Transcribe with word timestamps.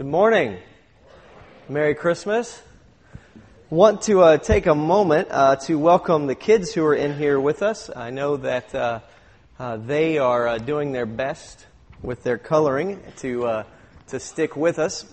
Good 0.00 0.06
morning. 0.06 0.56
Merry 1.68 1.94
Christmas. 1.94 2.62
Want 3.68 4.00
to 4.04 4.22
uh, 4.22 4.38
take 4.38 4.64
a 4.64 4.74
moment 4.74 5.28
uh, 5.30 5.56
to 5.56 5.78
welcome 5.78 6.26
the 6.26 6.34
kids 6.34 6.72
who 6.72 6.82
are 6.86 6.94
in 6.94 7.18
here 7.18 7.38
with 7.38 7.62
us. 7.62 7.90
I 7.94 8.08
know 8.08 8.38
that 8.38 8.74
uh, 8.74 9.00
uh 9.58 9.76
they 9.76 10.16
are 10.16 10.48
uh, 10.48 10.56
doing 10.56 10.92
their 10.92 11.04
best 11.04 11.66
with 12.00 12.22
their 12.22 12.38
coloring 12.38 12.98
to 13.18 13.46
uh, 13.46 13.64
to 14.06 14.18
stick 14.20 14.56
with 14.56 14.78
us. 14.78 15.04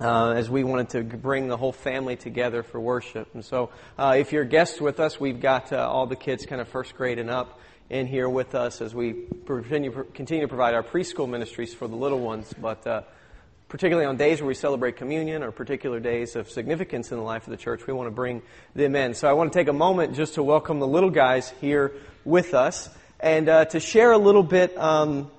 as 0.00 0.48
we 0.48 0.64
wanted 0.64 0.88
to 0.88 1.02
bring 1.02 1.48
the 1.48 1.58
whole 1.58 1.72
family 1.72 2.16
together 2.16 2.62
for 2.62 2.80
worship. 2.80 3.34
And 3.34 3.44
so, 3.44 3.68
if 3.98 4.32
you're 4.32 4.44
guests 4.44 4.80
with 4.80 4.98
us, 4.98 5.20
we've 5.20 5.42
got 5.42 5.74
all 5.74 6.06
the 6.06 6.16
kids 6.16 6.46
kind 6.46 6.62
of 6.62 6.68
first 6.68 6.96
grade 6.96 7.18
and 7.18 7.28
up 7.28 7.60
in 7.90 8.06
here 8.06 8.30
with 8.30 8.54
us 8.54 8.80
as 8.80 8.94
we 8.94 9.26
continue, 9.44 10.06
continue 10.14 10.44
to 10.44 10.48
provide 10.48 10.72
our 10.72 10.82
preschool 10.82 11.28
ministries 11.28 11.74
for 11.74 11.86
the 11.86 11.96
little 11.96 12.20
ones. 12.20 12.50
But 12.58 12.86
particularly 13.72 14.04
on 14.04 14.18
days 14.18 14.38
where 14.38 14.48
we 14.48 14.54
celebrate 14.54 14.96
communion 14.96 15.42
or 15.42 15.50
particular 15.50 15.98
days 15.98 16.36
of 16.36 16.50
significance 16.50 17.10
in 17.10 17.16
the 17.16 17.22
life 17.22 17.46
of 17.46 17.50
the 17.52 17.56
church, 17.56 17.86
we 17.86 17.92
want 17.94 18.06
to 18.06 18.10
bring 18.10 18.42
them 18.74 18.94
in. 18.94 19.14
So 19.14 19.26
I 19.26 19.32
want 19.32 19.50
to 19.50 19.58
take 19.58 19.68
a 19.68 19.72
moment 19.72 20.14
just 20.14 20.34
to 20.34 20.42
welcome 20.42 20.78
the 20.78 20.86
little 20.86 21.08
guys 21.08 21.48
here 21.58 21.94
with 22.22 22.52
us 22.52 22.90
and 23.18 23.48
uh, 23.48 23.64
to 23.64 23.80
share 23.80 24.12
a 24.12 24.18
little 24.18 24.42
bit 24.42 24.76
um, 24.76 25.30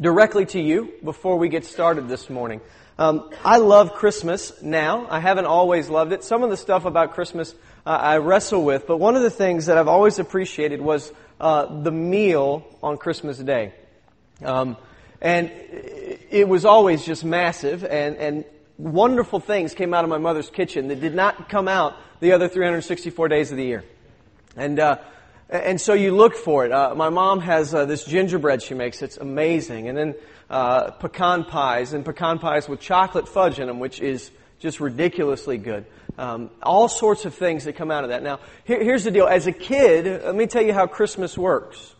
directly 0.00 0.46
to 0.46 0.60
you 0.60 0.94
before 1.04 1.38
we 1.38 1.48
get 1.48 1.64
started 1.64 2.08
this 2.08 2.28
morning. 2.28 2.60
Um, 2.98 3.30
I 3.44 3.58
love 3.58 3.92
Christmas 3.92 4.60
now. 4.60 5.06
I 5.08 5.20
haven't 5.20 5.46
always 5.46 5.88
loved 5.88 6.10
it. 6.10 6.24
Some 6.24 6.42
of 6.42 6.50
the 6.50 6.56
stuff 6.56 6.86
about 6.86 7.14
Christmas 7.14 7.54
uh, 7.86 7.90
I 7.90 8.16
wrestle 8.16 8.64
with, 8.64 8.88
but 8.88 8.96
one 8.96 9.14
of 9.14 9.22
the 9.22 9.30
things 9.30 9.66
that 9.66 9.78
I've 9.78 9.86
always 9.86 10.18
appreciated 10.18 10.82
was 10.82 11.12
uh, 11.38 11.82
the 11.82 11.92
meal 11.92 12.66
on 12.82 12.98
Christmas 12.98 13.38
Day. 13.38 13.74
Um, 14.42 14.76
and 15.20 15.50
it 16.30 16.48
was 16.48 16.64
always 16.64 17.04
just 17.04 17.24
massive, 17.24 17.84
and, 17.84 18.16
and 18.16 18.44
wonderful 18.78 19.40
things 19.40 19.74
came 19.74 19.94
out 19.94 20.04
of 20.04 20.10
my 20.10 20.18
mother's 20.18 20.50
kitchen 20.50 20.88
that 20.88 21.00
did 21.00 21.14
not 21.14 21.48
come 21.48 21.68
out 21.68 21.96
the 22.20 22.32
other 22.32 22.48
364 22.48 23.28
days 23.28 23.50
of 23.50 23.56
the 23.56 23.64
year. 23.64 23.84
And, 24.56 24.78
uh, 24.78 24.98
and 25.48 25.80
so 25.80 25.94
you 25.94 26.14
look 26.14 26.34
for 26.34 26.64
it. 26.64 26.72
Uh, 26.72 26.94
my 26.94 27.08
mom 27.08 27.40
has 27.40 27.74
uh, 27.74 27.84
this 27.84 28.04
gingerbread 28.04 28.62
she 28.62 28.74
makes. 28.74 29.02
It's 29.02 29.16
amazing. 29.16 29.88
And 29.88 29.98
then 29.98 30.14
uh, 30.50 30.90
pecan 30.92 31.44
pies, 31.44 31.92
and 31.92 32.04
pecan 32.04 32.38
pies 32.38 32.68
with 32.68 32.80
chocolate 32.80 33.28
fudge 33.28 33.58
in 33.58 33.66
them, 33.66 33.78
which 33.78 34.00
is 34.00 34.30
just 34.58 34.80
ridiculously 34.80 35.58
good. 35.58 35.86
Um, 36.16 36.50
all 36.62 36.88
sorts 36.88 37.24
of 37.24 37.34
things 37.34 37.64
that 37.64 37.74
come 37.74 37.90
out 37.90 38.04
of 38.04 38.10
that. 38.10 38.22
Now, 38.22 38.40
here, 38.64 38.82
here's 38.82 39.04
the 39.04 39.10
deal. 39.10 39.26
As 39.26 39.46
a 39.46 39.52
kid, 39.52 40.22
let 40.24 40.34
me 40.34 40.46
tell 40.46 40.62
you 40.62 40.72
how 40.72 40.86
Christmas 40.86 41.36
works 41.36 41.94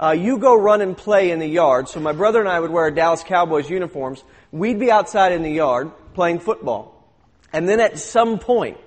uh, 0.00 0.12
you 0.12 0.38
go 0.38 0.56
run 0.56 0.80
and 0.80 0.96
play 0.96 1.30
in 1.30 1.38
the 1.38 1.46
yard. 1.46 1.88
So 1.88 2.00
my 2.00 2.12
brother 2.12 2.40
and 2.40 2.48
I 2.48 2.58
would 2.58 2.70
wear 2.70 2.90
Dallas 2.90 3.22
Cowboys 3.22 3.68
uniforms. 3.68 4.24
We'd 4.50 4.80
be 4.80 4.90
outside 4.90 5.32
in 5.32 5.42
the 5.42 5.52
yard 5.52 5.92
playing 6.14 6.40
football. 6.40 6.96
And 7.52 7.68
then 7.68 7.80
at 7.80 7.98
some 7.98 8.38
point, 8.38 8.78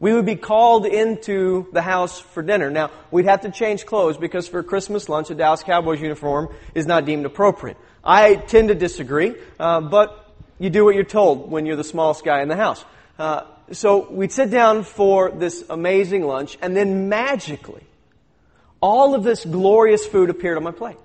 we 0.00 0.14
would 0.14 0.26
be 0.26 0.36
called 0.36 0.86
into 0.86 1.68
the 1.72 1.82
house 1.82 2.18
for 2.18 2.42
dinner. 2.42 2.70
Now, 2.70 2.90
we'd 3.10 3.26
have 3.26 3.42
to 3.42 3.50
change 3.50 3.84
clothes 3.86 4.16
because 4.16 4.48
for 4.48 4.62
Christmas 4.62 5.08
lunch, 5.08 5.30
a 5.30 5.34
Dallas 5.34 5.62
Cowboys 5.62 6.00
uniform 6.00 6.48
is 6.74 6.86
not 6.86 7.04
deemed 7.04 7.26
appropriate. 7.26 7.76
I 8.02 8.36
tend 8.36 8.68
to 8.68 8.74
disagree, 8.74 9.34
uh, 9.58 9.82
but 9.82 10.34
you 10.58 10.70
do 10.70 10.84
what 10.84 10.94
you're 10.94 11.04
told 11.04 11.50
when 11.50 11.66
you're 11.66 11.76
the 11.76 11.84
smallest 11.84 12.24
guy 12.24 12.40
in 12.40 12.48
the 12.48 12.56
house. 12.56 12.82
Uh, 13.18 13.42
so 13.72 14.10
we'd 14.10 14.32
sit 14.32 14.50
down 14.50 14.84
for 14.84 15.30
this 15.30 15.62
amazing 15.68 16.24
lunch, 16.24 16.56
and 16.62 16.74
then 16.74 17.10
magically, 17.10 17.82
all 18.80 19.14
of 19.14 19.22
this 19.22 19.44
glorious 19.44 20.06
food 20.06 20.30
appeared 20.30 20.56
on 20.56 20.64
my 20.64 20.72
plate. 20.72 20.96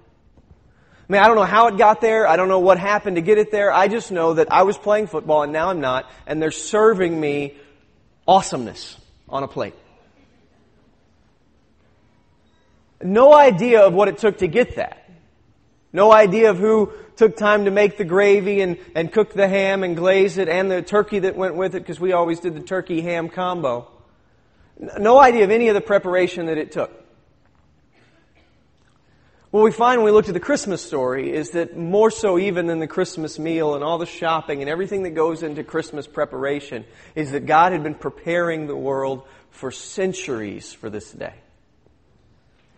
I 1.07 1.13
mean, 1.13 1.21
I 1.21 1.27
don't 1.27 1.35
know 1.35 1.43
how 1.43 1.67
it 1.67 1.77
got 1.77 2.01
there. 2.01 2.27
I 2.27 2.35
don't 2.35 2.47
know 2.47 2.59
what 2.59 2.79
happened 2.79 3.17
to 3.17 3.21
get 3.21 3.37
it 3.37 3.51
there. 3.51 3.71
I 3.71 3.87
just 3.87 4.11
know 4.11 4.33
that 4.35 4.51
I 4.51 4.63
was 4.63 4.77
playing 4.77 5.07
football 5.07 5.43
and 5.43 5.53
now 5.53 5.69
I'm 5.69 5.79
not, 5.79 6.09
and 6.25 6.41
they're 6.41 6.51
serving 6.51 7.19
me 7.19 7.55
awesomeness 8.27 8.97
on 9.29 9.43
a 9.43 9.47
plate. 9.47 9.75
No 13.03 13.33
idea 13.33 13.81
of 13.81 13.93
what 13.93 14.07
it 14.07 14.17
took 14.17 14.39
to 14.39 14.47
get 14.47 14.77
that. 14.77 15.07
No 15.93 16.11
idea 16.11 16.49
of 16.49 16.57
who 16.57 16.91
took 17.17 17.37
time 17.37 17.65
to 17.65 17.71
make 17.71 17.97
the 17.97 18.03
gravy 18.03 18.61
and, 18.61 18.77
and 18.95 19.11
cook 19.11 19.33
the 19.33 19.47
ham 19.47 19.83
and 19.83 19.95
glaze 19.95 20.37
it 20.37 20.49
and 20.49 20.71
the 20.71 20.81
turkey 20.81 21.19
that 21.19 21.35
went 21.35 21.55
with 21.55 21.75
it 21.75 21.79
because 21.79 21.99
we 21.99 22.13
always 22.13 22.39
did 22.39 22.55
the 22.55 22.61
turkey 22.61 23.01
ham 23.01 23.29
combo. 23.29 23.87
No 24.77 25.19
idea 25.19 25.43
of 25.43 25.51
any 25.51 25.67
of 25.67 25.75
the 25.75 25.81
preparation 25.81 26.47
that 26.47 26.57
it 26.57 26.71
took. 26.71 27.04
What 29.55 29.63
we 29.63 29.71
find 29.71 30.01
when 30.01 30.05
we 30.07 30.11
look 30.11 30.27
at 30.27 30.33
the 30.33 30.41
Christmas 30.41 30.81
story 30.81 31.31
is 31.31 31.51
that 31.51 31.77
more 31.77 32.11
so 32.11 32.37
even 32.37 32.67
than 32.67 32.79
the 32.79 32.87
Christmas 32.87 33.39
meal 33.39 33.73
and 33.73 33.85
all 33.85 33.97
the 33.97 34.05
shopping 34.05 34.59
and 34.59 34.69
everything 34.69 35.03
that 35.03 35.11
goes 35.11 35.43
into 35.43 35.63
Christmas 35.63 36.07
preparation 36.07 36.83
is 37.15 37.31
that 37.31 37.45
God 37.45 37.71
had 37.71 37.81
been 37.81 37.95
preparing 37.95 38.67
the 38.67 38.75
world 38.75 39.25
for 39.51 39.71
centuries 39.71 40.73
for 40.73 40.89
this 40.89 41.09
day. 41.09 41.35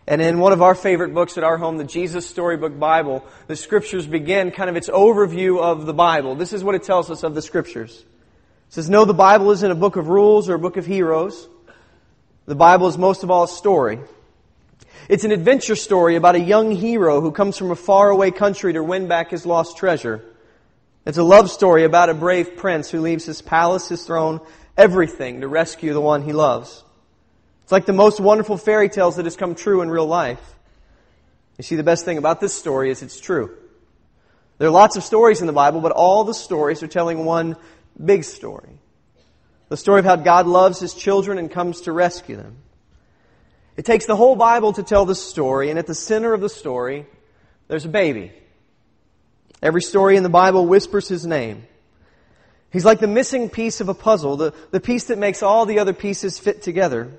And 0.06 0.22
in 0.22 0.38
one 0.38 0.54
of 0.54 0.62
our 0.62 0.76
favorite 0.76 1.16
books 1.16 1.36
at 1.36 1.44
our 1.44 1.58
home, 1.58 1.78
the 1.78 1.84
Jesus 1.84 2.28
Storybook 2.28 2.78
Bible, 2.78 3.26
the 3.48 3.56
scriptures 3.56 4.06
begin 4.06 4.52
kind 4.52 4.70
of 4.70 4.76
its 4.76 4.88
overview 4.88 5.60
of 5.60 5.88
the 5.88 5.96
Bible. 5.96 6.36
This 6.36 6.54
is 6.54 6.64
what 6.64 6.76
it 6.76 6.84
tells 6.84 7.10
us 7.10 7.24
of 7.24 7.34
the 7.34 7.42
scriptures. 7.42 8.06
It 8.68 8.74
says, 8.76 8.88
No, 8.88 9.04
the 9.04 9.16
Bible 9.16 9.50
isn't 9.50 9.72
a 9.72 9.74
book 9.74 9.96
of 9.96 10.10
rules 10.10 10.48
or 10.48 10.54
a 10.54 10.60
book 10.60 10.78
of 10.78 10.86
heroes. 10.86 11.50
The 12.46 12.54
Bible 12.54 12.86
is 12.86 13.00
most 13.00 13.24
of 13.24 13.32
all 13.32 13.46
a 13.46 13.48
story. 13.48 13.98
It's 15.10 15.24
an 15.24 15.32
adventure 15.32 15.76
story 15.76 16.16
about 16.16 16.36
a 16.36 16.40
young 16.40 16.72
hero 16.72 17.22
who 17.22 17.32
comes 17.32 17.58
from 17.58 17.72
a 17.72 17.76
faraway 17.76 18.32
country 18.32 18.74
to 18.74 18.84
win 18.84 19.08
back 19.08 19.32
his 19.32 19.46
lost 19.46 19.78
treasure. 19.78 20.24
It's 21.06 21.18
a 21.18 21.24
love 21.24 21.50
story 21.50 21.86
about 21.86 22.10
a 22.10 22.14
brave 22.14 22.58
prince 22.58 22.90
who 22.90 23.00
leaves 23.00 23.26
his 23.26 23.42
palace, 23.42 23.88
his 23.88 24.04
throne, 24.04 24.42
everything 24.76 25.42
to 25.42 25.48
rescue 25.48 25.94
the 25.94 26.02
one 26.02 26.24
he 26.24 26.34
loves. 26.34 26.84
It's 27.64 27.72
like 27.72 27.86
the 27.86 27.94
most 27.94 28.20
wonderful 28.20 28.58
fairy 28.58 28.90
tales 28.90 29.16
that 29.16 29.26
has 29.26 29.36
come 29.36 29.56
true 29.56 29.82
in 29.82 29.90
real 29.90 30.06
life. 30.06 30.42
You 31.58 31.64
see, 31.64 31.76
the 31.76 31.84
best 31.84 32.06
thing 32.06 32.18
about 32.18 32.40
this 32.40 32.54
story 32.54 32.92
is 32.92 33.02
it's 33.02 33.20
true. 33.20 33.58
There 34.58 34.68
are 34.68 34.72
lots 34.72 34.96
of 34.96 35.04
stories 35.04 35.42
in 35.42 35.48
the 35.48 35.54
Bible, 35.54 35.82
but 35.82 35.92
all 35.92 36.24
the 36.24 36.34
stories 36.34 36.82
are 36.84 36.88
telling 36.88 37.26
one 37.26 37.58
big 38.04 38.24
story. 38.24 38.80
The 39.70 39.78
story 39.78 40.00
of 40.00 40.06
how 40.06 40.16
God 40.16 40.48
loves 40.48 40.80
His 40.80 40.94
children 40.94 41.38
and 41.38 41.52
comes 41.52 41.82
to 41.82 41.92
rescue 41.92 42.38
them. 42.38 42.58
It 43.78 43.86
takes 43.86 44.08
the 44.08 44.16
whole 44.16 44.36
Bible 44.36 44.74
to 44.74 44.84
tell 44.84 45.06
this 45.06 45.22
story, 45.22 45.70
and 45.70 45.78
at 45.78 45.86
the 45.86 45.96
center 45.96 46.34
of 46.34 46.42
the 46.42 46.50
story, 46.50 47.06
there's 47.68 47.86
a 47.86 47.90
baby. 47.90 48.32
Every 49.62 49.84
story 49.84 50.18
in 50.18 50.24
the 50.24 50.30
Bible 50.30 50.66
whispers 50.66 51.08
his 51.08 51.28
name. 51.28 51.68
He's 52.72 52.84
like 52.84 53.00
the 53.00 53.08
missing 53.08 53.50
piece 53.50 53.80
of 53.80 53.88
a 53.88 53.94
puzzle, 53.94 54.36
the, 54.36 54.54
the 54.72 54.80
piece 54.80 55.06
that 55.06 55.20
makes 55.20 55.44
all 55.44 55.68
the 55.68 55.78
other 55.80 55.94
pieces 55.94 56.40
fit 56.40 56.64
together. 56.64 57.12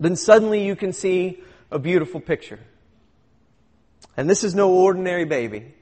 Then 0.00 0.16
suddenly 0.16 0.66
you 0.66 0.74
can 0.74 0.92
see 0.92 1.40
a 1.70 1.78
beautiful 1.78 2.20
picture. 2.20 2.58
And 4.16 4.28
this 4.28 4.42
is 4.42 4.56
no 4.56 4.70
ordinary 4.72 5.24
baby. 5.24 5.72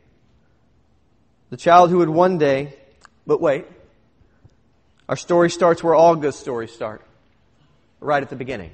The 1.48 1.56
child 1.56 1.88
who 1.88 1.98
would 1.98 2.10
one 2.10 2.36
day, 2.36 2.74
but 3.26 3.40
wait, 3.40 3.64
our 5.08 5.16
story 5.16 5.48
starts 5.48 5.82
where 5.82 5.94
all 5.94 6.14
good 6.14 6.34
stories 6.34 6.72
start, 6.72 7.02
right 8.00 8.22
at 8.22 8.28
the 8.28 8.36
beginning 8.36 8.70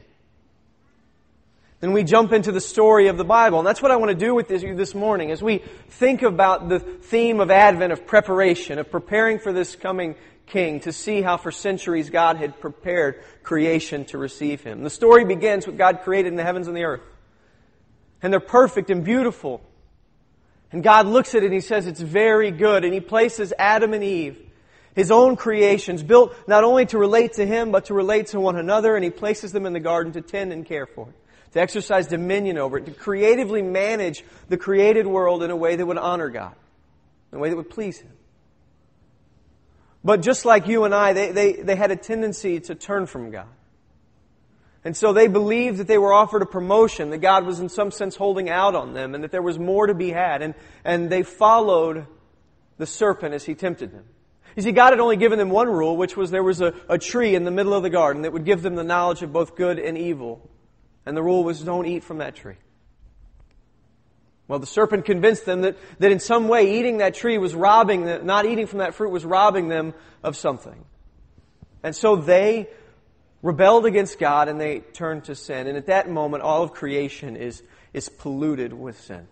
then 1.81 1.93
we 1.93 2.03
jump 2.03 2.33
into 2.33 2.53
the 2.53 2.61
story 2.61 3.09
of 3.09 3.19
the 3.19 3.25
Bible. 3.25 3.59
And 3.59 3.67
that's 3.67 3.83
what 3.83 3.91
I 3.91 3.97
want 3.97 4.11
to 4.11 4.17
do 4.17 4.35
with 4.35 4.51
you 4.51 4.75
this 4.75 4.95
morning 4.95 5.31
as 5.31 5.43
we 5.43 5.59
think 5.91 6.23
about 6.23 6.69
the 6.69 6.79
theme 6.79 7.41
of 7.41 7.51
Advent, 7.51 7.93
of 7.93 8.07
preparation, 8.07 8.79
of 8.79 8.91
preparing 8.91 9.39
for 9.39 9.53
this 9.53 9.77
coming 9.77 10.15
King, 10.47 10.81
to 10.81 10.93
see 10.93 11.23
how 11.23 11.37
for 11.37 11.51
centuries 11.51 12.11
God 12.11 12.37
had 12.37 12.61
prepared 12.61 13.23
creation 13.43 14.05
to 14.07 14.19
receive 14.19 14.63
Him. 14.63 14.83
The 14.83 14.91
story 14.91 15.25
begins 15.25 15.67
with 15.67 15.79
God 15.79 16.03
created 16.03 16.29
in 16.29 16.37
the 16.37 16.43
heavens 16.43 16.69
and 16.69 16.77
the 16.77 16.84
earth. 16.84 17.01
And 18.23 18.33
they're 18.33 18.41
perfect 18.41 18.91
and 18.91 19.05
beautiful. 19.05 19.63
And 20.71 20.83
God 20.83 21.07
looks 21.07 21.34
at 21.34 21.43
it 21.43 21.47
and 21.47 21.55
He 21.55 21.61
says 21.61 21.87
it's 21.87 22.01
very 22.01 22.51
good. 22.51 22.84
And 22.84 22.93
He 22.93 23.01
places 23.01 23.54
Adam 23.59 23.95
and 23.95 24.04
Eve, 24.04 24.39
His 24.95 25.10
own 25.10 25.37
creations, 25.37 26.03
built 26.03 26.34
not 26.47 26.63
only 26.63 26.84
to 26.87 26.98
relate 26.98 27.34
to 27.34 27.47
Him, 27.47 27.72
but 27.72 27.87
to 27.87 27.95
relate 27.95 28.28
to 28.28 28.41
one 28.41 28.57
another. 28.57 28.97
And 28.97 29.04
He 29.04 29.10
places 29.10 29.51
them 29.53 29.65
in 29.65 29.72
the 29.72 29.81
garden 29.81 30.13
to 30.13 30.21
tend 30.21 30.53
and 30.53 30.66
care 30.66 30.87
for 30.87 31.09
it 31.09 31.15
to 31.54 31.60
exercise 31.60 32.09
dominion 32.09 32.59
over 32.59 32.78
it, 32.78 32.86
to 32.86 32.92
creatively 32.92 33.62
manage 33.62 34.24
the 34.48 34.56
created 34.56 35.06
world 35.06 35.42
in 35.42 35.51
a 35.51 35.56
way 35.56 35.77
that 35.77 35.86
would 35.86 35.97
honor 35.97 36.28
God, 36.28 36.54
in 37.33 37.39
a 37.39 37.41
way 37.41 37.48
that 37.48 37.56
would 37.56 37.71
please 37.71 37.98
Him. 37.98 38.10
But 40.03 40.21
just 40.21 40.45
like 40.45 40.66
you 40.66 40.84
and 40.84 40.95
I, 40.95 41.12
they, 41.12 41.33
they, 41.33 41.53
they 41.54 41.77
had 41.77 41.91
a 41.91 41.97
tendency 41.97 42.60
to 42.60 42.74
turn 42.74 43.06
from 43.06 43.30
God. 43.30 43.47
And 44.84 44.95
so 44.95 45.15
they 45.15 45.28
believed 45.28 45.78
that 45.78 45.86
they 45.86 45.97
were 45.97 46.12
offered 46.12 46.42
a 46.42 46.47
promotion, 46.47 47.10
that 47.10 47.18
God 47.18 47.47
was 47.47 47.60
in 47.60 47.71
some 47.71 47.91
sense 47.91 48.16
holding 48.16 48.50
out 48.50 48.74
on 48.74 48.92
them, 48.92 49.15
and 49.15 49.24
that 49.24 49.30
there 49.30 49.41
was 49.41 49.59
more 49.59 49.86
to 49.86 49.95
be 49.95 50.10
had. 50.10 50.42
And, 50.42 50.54
and 50.84 51.09
they 51.09 51.22
followed 51.22 52.07
the 52.77 52.84
serpent 52.84 53.33
as 53.33 53.45
he 53.45 53.54
tempted 53.54 53.92
them. 53.92 54.04
You 54.57 54.62
see, 54.62 54.72
God 54.72 54.91
had 54.91 55.00
only 55.00 55.16
given 55.16 55.39
them 55.39 55.50
one 55.50 55.68
rule, 55.68 55.97
which 55.97 56.16
was 56.16 56.30
there 56.30 56.42
was 56.42 56.60
a, 56.60 56.74
a 56.89 56.98
tree 56.98 57.34
in 57.34 57.45
the 57.45 57.50
middle 57.50 57.72
of 57.72 57.83
the 57.83 57.91
garden 57.91 58.22
that 58.22 58.33
would 58.33 58.45
give 58.45 58.60
them 58.60 58.74
the 58.74 58.84
knowledge 58.84 59.22
of 59.22 59.33
both 59.33 59.57
good 59.57 59.78
and 59.78 59.97
evil. 59.97 60.50
And 61.06 61.16
the 61.16 61.22
rule 61.22 61.45
was 61.45 61.60
don't 61.60 61.86
eat 61.86 62.04
from 62.04 62.18
that 62.18 62.34
tree. 62.34 62.56
Well, 64.47 64.59
the 64.59 64.66
serpent 64.66 65.06
convinced 65.06 65.47
them 65.47 65.62
that, 65.62 65.77
that 66.01 66.12
in 66.12 66.21
some 66.21 66.48
way 66.48 66.78
eating 66.78 66.98
that 66.98 67.15
tree 67.15 67.39
was 67.39 67.54
robbing 67.54 68.04
them, 68.04 68.27
not 68.27 68.45
eating 68.45 68.66
from 68.66 68.80
that 68.80 68.95
fruit 68.95 69.10
was 69.10 69.24
robbing 69.24 69.68
them 69.68 69.95
of 70.22 70.36
something. 70.36 70.84
And 71.83 71.97
so 71.97 72.16
they 72.16 72.68
rebelled 73.42 73.86
against 73.86 74.18
God 74.18 74.48
and 74.48 74.60
they 74.60 74.80
turned 74.80 75.24
to 75.24 75.34
sin. 75.34 75.66
And 75.66 75.77
at 75.77 75.86
that 75.86 76.10
moment, 76.10 76.42
all 76.42 76.62
of 76.62 76.72
creation 76.72 77.36
is, 77.36 77.62
is 77.92 78.09
polluted 78.09 78.72
with 78.72 79.00
sin. 79.00 79.28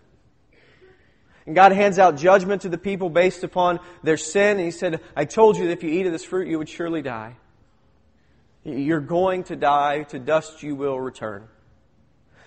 And 1.45 1.55
God 1.55 1.73
hands 1.73 1.99
out 1.99 2.17
judgment 2.17 2.61
to 2.61 2.69
the 2.69 2.77
people 2.77 3.09
based 3.09 3.43
upon 3.43 3.79
their 4.01 4.17
sin. 4.17 4.57
And 4.57 4.65
He 4.65 4.71
said, 4.71 5.01
I 5.15 5.25
told 5.25 5.57
you 5.57 5.65
that 5.65 5.73
if 5.73 5.83
you 5.83 5.89
eat 5.89 6.05
of 6.05 6.11
this 6.11 6.23
fruit, 6.23 6.47
you 6.47 6.57
would 6.57 6.69
surely 6.69 7.01
die. 7.01 7.35
You're 8.63 9.01
going 9.01 9.43
to 9.45 9.55
die. 9.55 10.03
To 10.03 10.19
dust 10.19 10.63
you 10.63 10.75
will 10.75 10.99
return. 10.99 11.47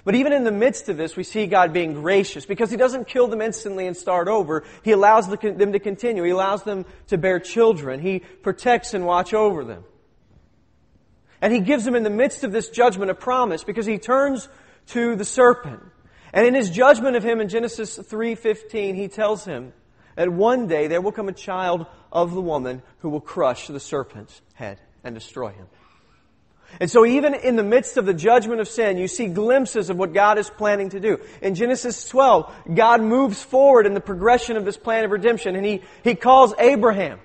But 0.07 0.15
even 0.15 0.33
in 0.33 0.45
the 0.45 0.51
midst 0.51 0.89
of 0.89 0.97
this, 0.97 1.17
we 1.17 1.23
see 1.23 1.47
God 1.47 1.75
being 1.75 1.93
gracious 1.93 2.47
because 2.47 2.71
He 2.71 2.79
doesn't 2.79 3.07
kill 3.07 3.29
them 3.29 3.43
instantly 3.43 3.87
and 3.87 3.95
start 3.95 4.29
over. 4.29 4.65
He 4.83 4.93
allows 4.93 5.29
them 5.29 5.73
to 5.73 5.79
continue. 5.79 6.23
He 6.23 6.31
allows 6.31 6.63
them 6.63 6.87
to 7.09 7.19
bear 7.19 7.39
children. 7.39 8.01
He 8.01 8.21
protects 8.21 8.95
and 8.95 9.05
watch 9.05 9.35
over 9.35 9.65
them. 9.65 9.85
And 11.43 11.53
He 11.53 11.61
gives 11.61 11.85
them 11.85 11.95
in 11.95 12.05
the 12.05 12.09
midst 12.09 12.43
of 12.43 12.53
this 12.53 12.71
judgment 12.71 13.11
a 13.11 13.15
promise 13.15 13.63
because 13.63 13.85
He 13.85 13.99
turns 13.99 14.49
to 14.87 15.15
the 15.17 15.25
serpent 15.27 15.83
and 16.37 16.47
in 16.47 16.55
his 16.55 16.71
judgment 16.71 17.17
of 17.17 17.23
him 17.23 17.41
in 17.41 17.49
Genesis 17.49 17.97
3:15, 17.97 18.95
he 18.95 19.09
tells 19.09 19.47
him 19.47 19.73
that 20.17 20.31
one 20.31 20.67
day 20.67 20.87
there 20.87 21.01
will 21.01 21.11
come 21.11 21.31
a 21.31 21.33
child 21.33 21.87
of 22.13 22.35
the 22.35 22.43
woman 22.43 22.83
who 22.99 23.09
will 23.09 23.23
crush 23.23 23.69
the 23.69 23.81
serpent's 23.81 24.43
head 24.53 24.79
and 25.03 25.15
destroy 25.15 25.49
him. 25.49 25.67
And 26.81 26.91
so 26.91 27.07
even 27.07 27.35
in 27.35 27.57
the 27.57 27.63
midst 27.63 27.97
of 27.97 28.07
the 28.07 28.15
judgment 28.15 28.61
of 28.61 28.69
sin, 28.69 28.99
you 28.99 29.09
see 29.09 29.29
glimpses 29.29 29.89
of 29.89 29.97
what 29.97 30.13
God 30.13 30.39
is 30.39 30.51
planning 30.51 30.91
to 30.91 31.01
do. 31.01 31.19
In 31.41 31.55
Genesis 31.55 32.09
12, 32.09 32.53
God 32.75 33.01
moves 33.01 33.43
forward 33.43 33.87
in 33.87 33.95
the 33.95 34.01
progression 34.01 34.57
of 34.57 34.65
this 34.65 34.77
plan 34.77 35.05
of 35.05 35.11
redemption 35.11 35.57
and 35.57 35.65
he, 35.65 35.83
he 36.05 36.15
calls 36.15 36.55
Abraham. 36.59 37.21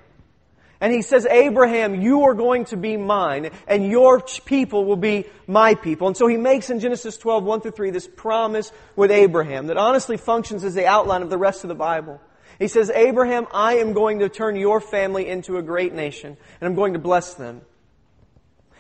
And 0.82 0.92
he 0.92 1.04
says, 1.04 1.28
Abraham, 1.30 2.02
you 2.02 2.24
are 2.24 2.34
going 2.34 2.66
to 2.66 2.78
be 2.78 2.98
mine, 2.98 3.52
and 3.68 3.86
your 3.86 4.20
people 4.20 4.84
will 4.84 4.96
be 4.96 5.28
my 5.46 5.76
people. 5.76 6.08
And 6.08 6.18
so 6.18 6.26
he 6.26 6.38
makes 6.38 6.72
in 6.72 6.80
Genesis 6.80 7.18
12, 7.18 7.44
1 7.44 7.62
through 7.62 7.72
3, 7.72 7.92
this 7.92 8.08
promise 8.08 8.72
with 8.96 9.12
Abraham 9.12 9.68
that 9.68 9.78
honestly 9.78 10.18
functions 10.18 10.64
as 10.64 10.74
the 10.74 10.88
outline 10.88 11.22
of 11.22 11.30
the 11.30 11.38
rest 11.38 11.64
of 11.64 11.68
the 11.68 11.76
Bible. 11.76 12.20
He 12.58 12.68
says, 12.68 12.90
Abraham, 12.90 13.46
I 13.54 13.76
am 13.76 13.94
going 13.94 14.20
to 14.20 14.30
turn 14.30 14.56
your 14.56 14.82
family 14.82 15.28
into 15.28 15.58
a 15.58 15.62
great 15.62 15.94
nation, 15.94 16.36
and 16.60 16.68
I'm 16.68 16.76
going 16.76 16.94
to 16.94 17.00
bless 17.00 17.36
them. 17.36 17.62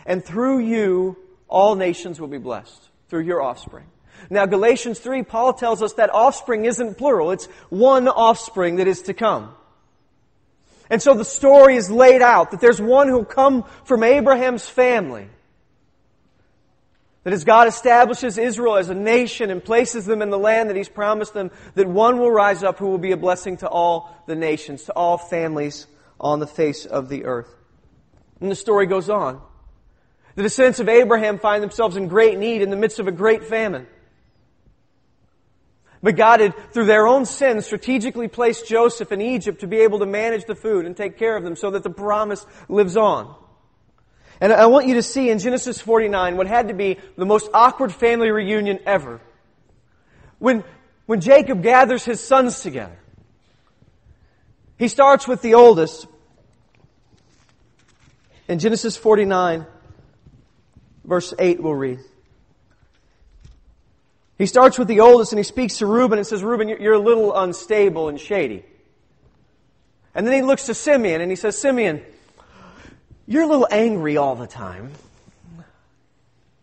And 0.05 0.23
through 0.23 0.59
you, 0.59 1.17
all 1.47 1.75
nations 1.75 2.19
will 2.19 2.27
be 2.27 2.37
blessed, 2.37 2.89
through 3.09 3.21
your 3.21 3.41
offspring. 3.41 3.85
Now, 4.29 4.45
Galatians 4.45 4.99
3, 4.99 5.23
Paul 5.23 5.53
tells 5.53 5.81
us 5.81 5.93
that 5.93 6.13
offspring 6.13 6.65
isn't 6.65 6.97
plural. 6.97 7.31
It's 7.31 7.45
one 7.69 8.07
offspring 8.07 8.77
that 8.77 8.87
is 8.87 9.03
to 9.03 9.13
come. 9.13 9.53
And 10.89 11.01
so 11.01 11.13
the 11.13 11.25
story 11.25 11.75
is 11.75 11.89
laid 11.89 12.21
out 12.21 12.51
that 12.51 12.59
there's 12.59 12.81
one 12.81 13.07
who'll 13.07 13.25
come 13.25 13.63
from 13.85 14.03
Abraham's 14.03 14.67
family. 14.67 15.27
That 17.23 17.33
as 17.33 17.43
God 17.43 17.67
establishes 17.67 18.37
Israel 18.37 18.77
as 18.77 18.89
a 18.89 18.95
nation 18.95 19.51
and 19.51 19.63
places 19.63 20.05
them 20.05 20.21
in 20.21 20.31
the 20.31 20.39
land 20.39 20.69
that 20.69 20.75
He's 20.75 20.89
promised 20.89 21.33
them, 21.33 21.51
that 21.75 21.87
one 21.87 22.19
will 22.19 22.31
rise 22.31 22.63
up 22.63 22.79
who 22.79 22.87
will 22.87 22.97
be 22.97 23.11
a 23.11 23.17
blessing 23.17 23.57
to 23.57 23.69
all 23.69 24.15
the 24.27 24.35
nations, 24.35 24.83
to 24.83 24.93
all 24.93 25.17
families 25.17 25.87
on 26.19 26.39
the 26.39 26.47
face 26.47 26.85
of 26.85 27.09
the 27.09 27.25
earth. 27.25 27.53
And 28.39 28.49
the 28.49 28.55
story 28.55 28.87
goes 28.87 29.09
on. 29.09 29.41
The 30.35 30.43
descendants 30.43 30.79
of 30.79 30.89
Abraham 30.89 31.39
find 31.39 31.61
themselves 31.61 31.97
in 31.97 32.07
great 32.07 32.37
need 32.37 32.61
in 32.61 32.69
the 32.69 32.75
midst 32.75 32.99
of 32.99 33.07
a 33.07 33.11
great 33.11 33.43
famine. 33.43 33.87
But 36.03 36.15
God 36.15 36.39
had, 36.39 36.73
through 36.73 36.85
their 36.85 37.05
own 37.05 37.25
sin, 37.25 37.61
strategically 37.61 38.27
placed 38.27 38.67
Joseph 38.67 39.11
in 39.11 39.21
Egypt 39.21 39.61
to 39.61 39.67
be 39.67 39.77
able 39.77 39.99
to 39.99 40.05
manage 40.05 40.45
the 40.45 40.55
food 40.55 40.85
and 40.85 40.97
take 40.97 41.17
care 41.17 41.35
of 41.35 41.43
them 41.43 41.55
so 41.55 41.71
that 41.71 41.83
the 41.83 41.91
promise 41.91 42.45
lives 42.69 42.97
on. 42.97 43.35
And 44.39 44.51
I 44.51 44.65
want 44.65 44.87
you 44.87 44.95
to 44.95 45.03
see 45.03 45.29
in 45.29 45.37
Genesis 45.37 45.79
49 45.79 46.35
what 46.35 46.47
had 46.47 46.69
to 46.69 46.73
be 46.73 46.97
the 47.15 47.25
most 47.25 47.49
awkward 47.53 47.93
family 47.93 48.31
reunion 48.31 48.79
ever. 48.87 49.21
When, 50.39 50.63
when 51.05 51.21
Jacob 51.21 51.61
gathers 51.61 52.03
his 52.03 52.19
sons 52.19 52.61
together, 52.61 52.97
he 54.79 54.87
starts 54.87 55.27
with 55.27 55.43
the 55.43 55.53
oldest. 55.53 56.07
In 58.47 58.57
Genesis 58.57 58.97
49, 58.97 59.67
verse 61.11 61.33
8, 61.37 61.61
we'll 61.61 61.73
read. 61.73 61.99
He 64.37 64.45
starts 64.45 64.79
with 64.79 64.87
the 64.87 65.01
oldest 65.01 65.33
and 65.33 65.39
he 65.39 65.43
speaks 65.43 65.79
to 65.79 65.85
Reuben 65.85 66.17
and 66.17 66.25
says, 66.25 66.41
Reuben, 66.41 66.69
you're 66.69 66.93
a 66.93 66.99
little 66.99 67.35
unstable 67.35 68.07
and 68.07 68.17
shady. 68.17 68.63
And 70.15 70.25
then 70.25 70.33
he 70.33 70.41
looks 70.41 70.67
to 70.67 70.73
Simeon 70.73 71.19
and 71.19 71.29
he 71.29 71.35
says, 71.35 71.57
Simeon, 71.57 72.01
you're 73.27 73.43
a 73.43 73.45
little 73.45 73.67
angry 73.69 74.15
all 74.15 74.37
the 74.37 74.47
time. 74.47 74.93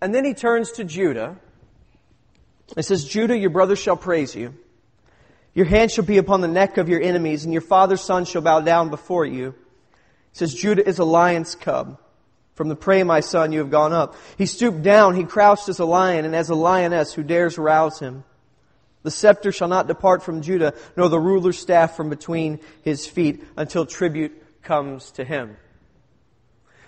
And 0.00 0.15
then 0.15 0.25
he 0.25 0.33
turns 0.33 0.73
to 0.73 0.85
Judah 0.85 1.37
and 2.75 2.83
says, 2.83 3.05
Judah, 3.05 3.37
your 3.37 3.50
brother 3.50 3.77
shall 3.77 3.99
praise 3.99 4.35
you. 4.35 4.55
Your 5.53 5.67
hand 5.67 5.91
shall 5.91 6.06
be 6.06 6.17
upon 6.17 6.41
the 6.41 6.49
neck 6.49 6.79
of 6.79 6.89
your 6.89 7.03
enemies, 7.03 7.45
and 7.45 7.53
your 7.53 7.61
father's 7.61 8.00
son 8.00 8.25
shall 8.25 8.41
bow 8.41 8.61
down 8.61 8.89
before 8.89 9.27
you. 9.27 9.50
He 10.33 10.39
says, 10.39 10.55
Judah 10.55 10.89
is 10.89 10.99
a 10.99 11.05
lion's 11.05 11.55
cub. 11.55 11.99
From 12.58 12.69
the 12.69 12.75
prey, 12.75 13.05
my 13.05 13.20
son, 13.20 13.52
you 13.52 13.60
have 13.60 13.70
gone 13.70 13.93
up. 13.93 14.16
He 14.37 14.44
stooped 14.44 14.82
down, 14.82 15.14
he 15.14 15.22
crouched 15.22 15.69
as 15.69 15.78
a 15.78 15.84
lion, 15.84 16.25
and 16.25 16.34
as 16.34 16.50
a 16.50 16.56
lioness 16.56 17.12
who 17.12 17.22
dares 17.22 17.56
rouse 17.56 18.00
him. 18.00 18.25
The 19.05 19.12
scepter 19.12 19.52
shall 19.52 19.69
not 19.69 19.87
depart 19.87 20.25
from 20.25 20.43
Judah, 20.43 20.75
nor 20.96 21.08
the 21.08 21.20
ruler's 21.20 21.56
staff 21.56 21.94
from 21.94 22.10
between 22.10 22.58
his 22.82 23.06
feet, 23.06 23.44
until 23.56 23.87
tribute 23.87 24.43
comes 24.64 25.12
to 25.12 25.25
him. 25.25 25.56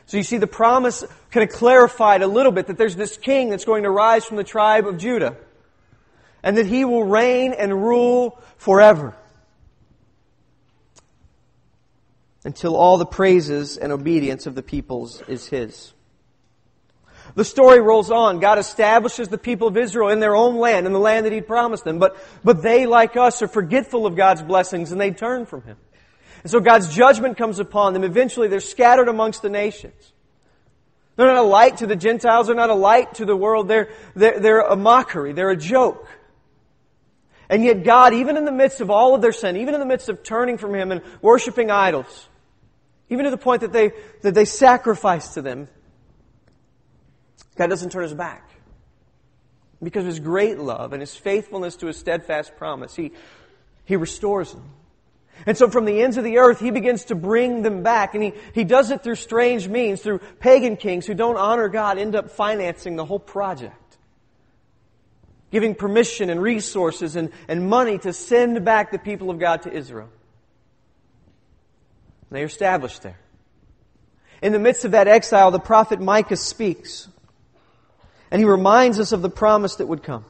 So 0.06 0.16
you 0.16 0.24
see, 0.24 0.38
the 0.38 0.48
promise 0.48 1.04
kind 1.30 1.48
of 1.48 1.54
clarified 1.54 2.22
a 2.22 2.26
little 2.26 2.50
bit 2.50 2.66
that 2.66 2.76
there's 2.76 2.96
this 2.96 3.16
king 3.16 3.50
that's 3.50 3.64
going 3.64 3.84
to 3.84 3.90
rise 3.90 4.24
from 4.24 4.38
the 4.38 4.42
tribe 4.42 4.88
of 4.88 4.98
Judah, 4.98 5.36
and 6.42 6.56
that 6.56 6.66
he 6.66 6.84
will 6.84 7.04
reign 7.04 7.52
and 7.52 7.72
rule 7.80 8.42
forever. 8.56 9.14
Until 12.44 12.76
all 12.76 12.98
the 12.98 13.06
praises 13.06 13.76
and 13.76 13.92
obedience 13.92 14.46
of 14.46 14.54
the 14.54 14.62
peoples 14.62 15.22
is 15.28 15.46
his. 15.46 15.92
The 17.34 17.44
story 17.44 17.80
rolls 17.80 18.10
on. 18.10 18.40
God 18.40 18.58
establishes 18.58 19.28
the 19.28 19.38
people 19.38 19.68
of 19.68 19.76
Israel 19.76 20.08
in 20.08 20.20
their 20.20 20.34
own 20.34 20.56
land, 20.56 20.86
in 20.86 20.92
the 20.92 20.98
land 20.98 21.26
that 21.26 21.32
He'd 21.32 21.46
promised 21.46 21.84
them. 21.84 21.98
But, 21.98 22.16
but 22.42 22.62
they, 22.62 22.86
like 22.86 23.16
us, 23.16 23.42
are 23.42 23.48
forgetful 23.48 24.06
of 24.06 24.16
God's 24.16 24.42
blessings 24.42 24.92
and 24.92 25.00
they 25.00 25.10
turn 25.10 25.46
from 25.46 25.62
Him. 25.62 25.76
And 26.42 26.50
so 26.50 26.60
God's 26.60 26.94
judgment 26.94 27.36
comes 27.36 27.58
upon 27.58 27.92
them. 27.92 28.02
Eventually 28.02 28.48
they're 28.48 28.60
scattered 28.60 29.08
amongst 29.08 29.42
the 29.42 29.50
nations. 29.50 30.12
They're 31.16 31.26
not 31.26 31.36
a 31.36 31.42
light 31.42 31.78
to 31.78 31.86
the 31.86 31.96
Gentiles. 31.96 32.46
They're 32.46 32.56
not 32.56 32.70
a 32.70 32.74
light 32.74 33.14
to 33.14 33.26
the 33.26 33.36
world. 33.36 33.68
They're, 33.68 33.90
they're, 34.16 34.40
they're 34.40 34.60
a 34.60 34.76
mockery. 34.76 35.32
They're 35.32 35.50
a 35.50 35.56
joke. 35.56 36.08
And 37.50 37.64
yet 37.64 37.84
God, 37.84 38.14
even 38.14 38.36
in 38.36 38.44
the 38.44 38.52
midst 38.52 38.80
of 38.80 38.90
all 38.90 39.14
of 39.14 39.20
their 39.20 39.32
sin, 39.32 39.56
even 39.56 39.74
in 39.74 39.80
the 39.80 39.86
midst 39.86 40.08
of 40.08 40.22
turning 40.22 40.56
from 40.56 40.74
Him 40.74 40.92
and 40.92 41.02
worshiping 41.20 41.70
idols, 41.70 42.28
even 43.10 43.24
to 43.24 43.30
the 43.30 43.36
point 43.36 43.60
that 43.60 43.72
they, 43.72 43.92
that 44.22 44.34
they 44.34 44.44
sacrifice 44.44 45.34
to 45.34 45.42
them. 45.42 45.68
God 47.56 47.68
doesn't 47.68 47.90
turn 47.90 48.04
his 48.04 48.14
back. 48.14 48.48
Because 49.82 50.04
of 50.04 50.08
his 50.08 50.20
great 50.20 50.58
love 50.58 50.92
and 50.92 51.02
his 51.02 51.14
faithfulness 51.14 51.76
to 51.76 51.86
his 51.86 51.96
steadfast 51.96 52.56
promise, 52.56 52.94
he, 52.94 53.12
he 53.84 53.96
restores 53.96 54.52
them. 54.52 54.70
And 55.46 55.56
so 55.56 55.70
from 55.70 55.86
the 55.86 56.02
ends 56.02 56.18
of 56.18 56.24
the 56.24 56.38
earth, 56.38 56.60
he 56.60 56.70
begins 56.70 57.06
to 57.06 57.14
bring 57.14 57.62
them 57.62 57.82
back. 57.82 58.14
And 58.14 58.22
he, 58.22 58.32
he 58.54 58.62
does 58.62 58.90
it 58.90 59.02
through 59.02 59.14
strange 59.14 59.68
means, 59.68 60.02
through 60.02 60.20
pagan 60.38 60.76
kings 60.76 61.06
who 61.06 61.14
don't 61.14 61.36
honor 61.36 61.68
God, 61.68 61.98
end 61.98 62.14
up 62.14 62.30
financing 62.30 62.96
the 62.96 63.04
whole 63.04 63.18
project. 63.18 63.74
Giving 65.50 65.74
permission 65.74 66.30
and 66.30 66.40
resources 66.40 67.16
and, 67.16 67.30
and 67.48 67.68
money 67.68 67.98
to 67.98 68.12
send 68.12 68.64
back 68.64 68.92
the 68.92 68.98
people 68.98 69.30
of 69.30 69.38
God 69.38 69.62
to 69.62 69.72
Israel. 69.72 70.10
They're 72.30 72.44
established 72.44 73.02
there. 73.02 73.18
In 74.42 74.52
the 74.52 74.58
midst 74.58 74.84
of 74.84 74.92
that 74.92 75.08
exile, 75.08 75.50
the 75.50 75.58
prophet 75.58 76.00
Micah 76.00 76.36
speaks. 76.36 77.08
And 78.30 78.40
he 78.40 78.46
reminds 78.46 78.98
us 79.00 79.12
of 79.12 79.22
the 79.22 79.30
promise 79.30 79.76
that 79.76 79.86
would 79.86 80.02
come. 80.02 80.24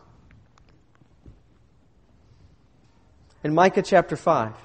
In 3.45 3.55
Micah 3.55 3.83
chapter 3.83 4.17
5, 4.17 4.51
it 4.51 4.57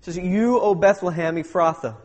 says, 0.00 0.16
You, 0.16 0.58
O 0.60 0.74
Bethlehem 0.74 1.36
Ephrathah, 1.36 1.96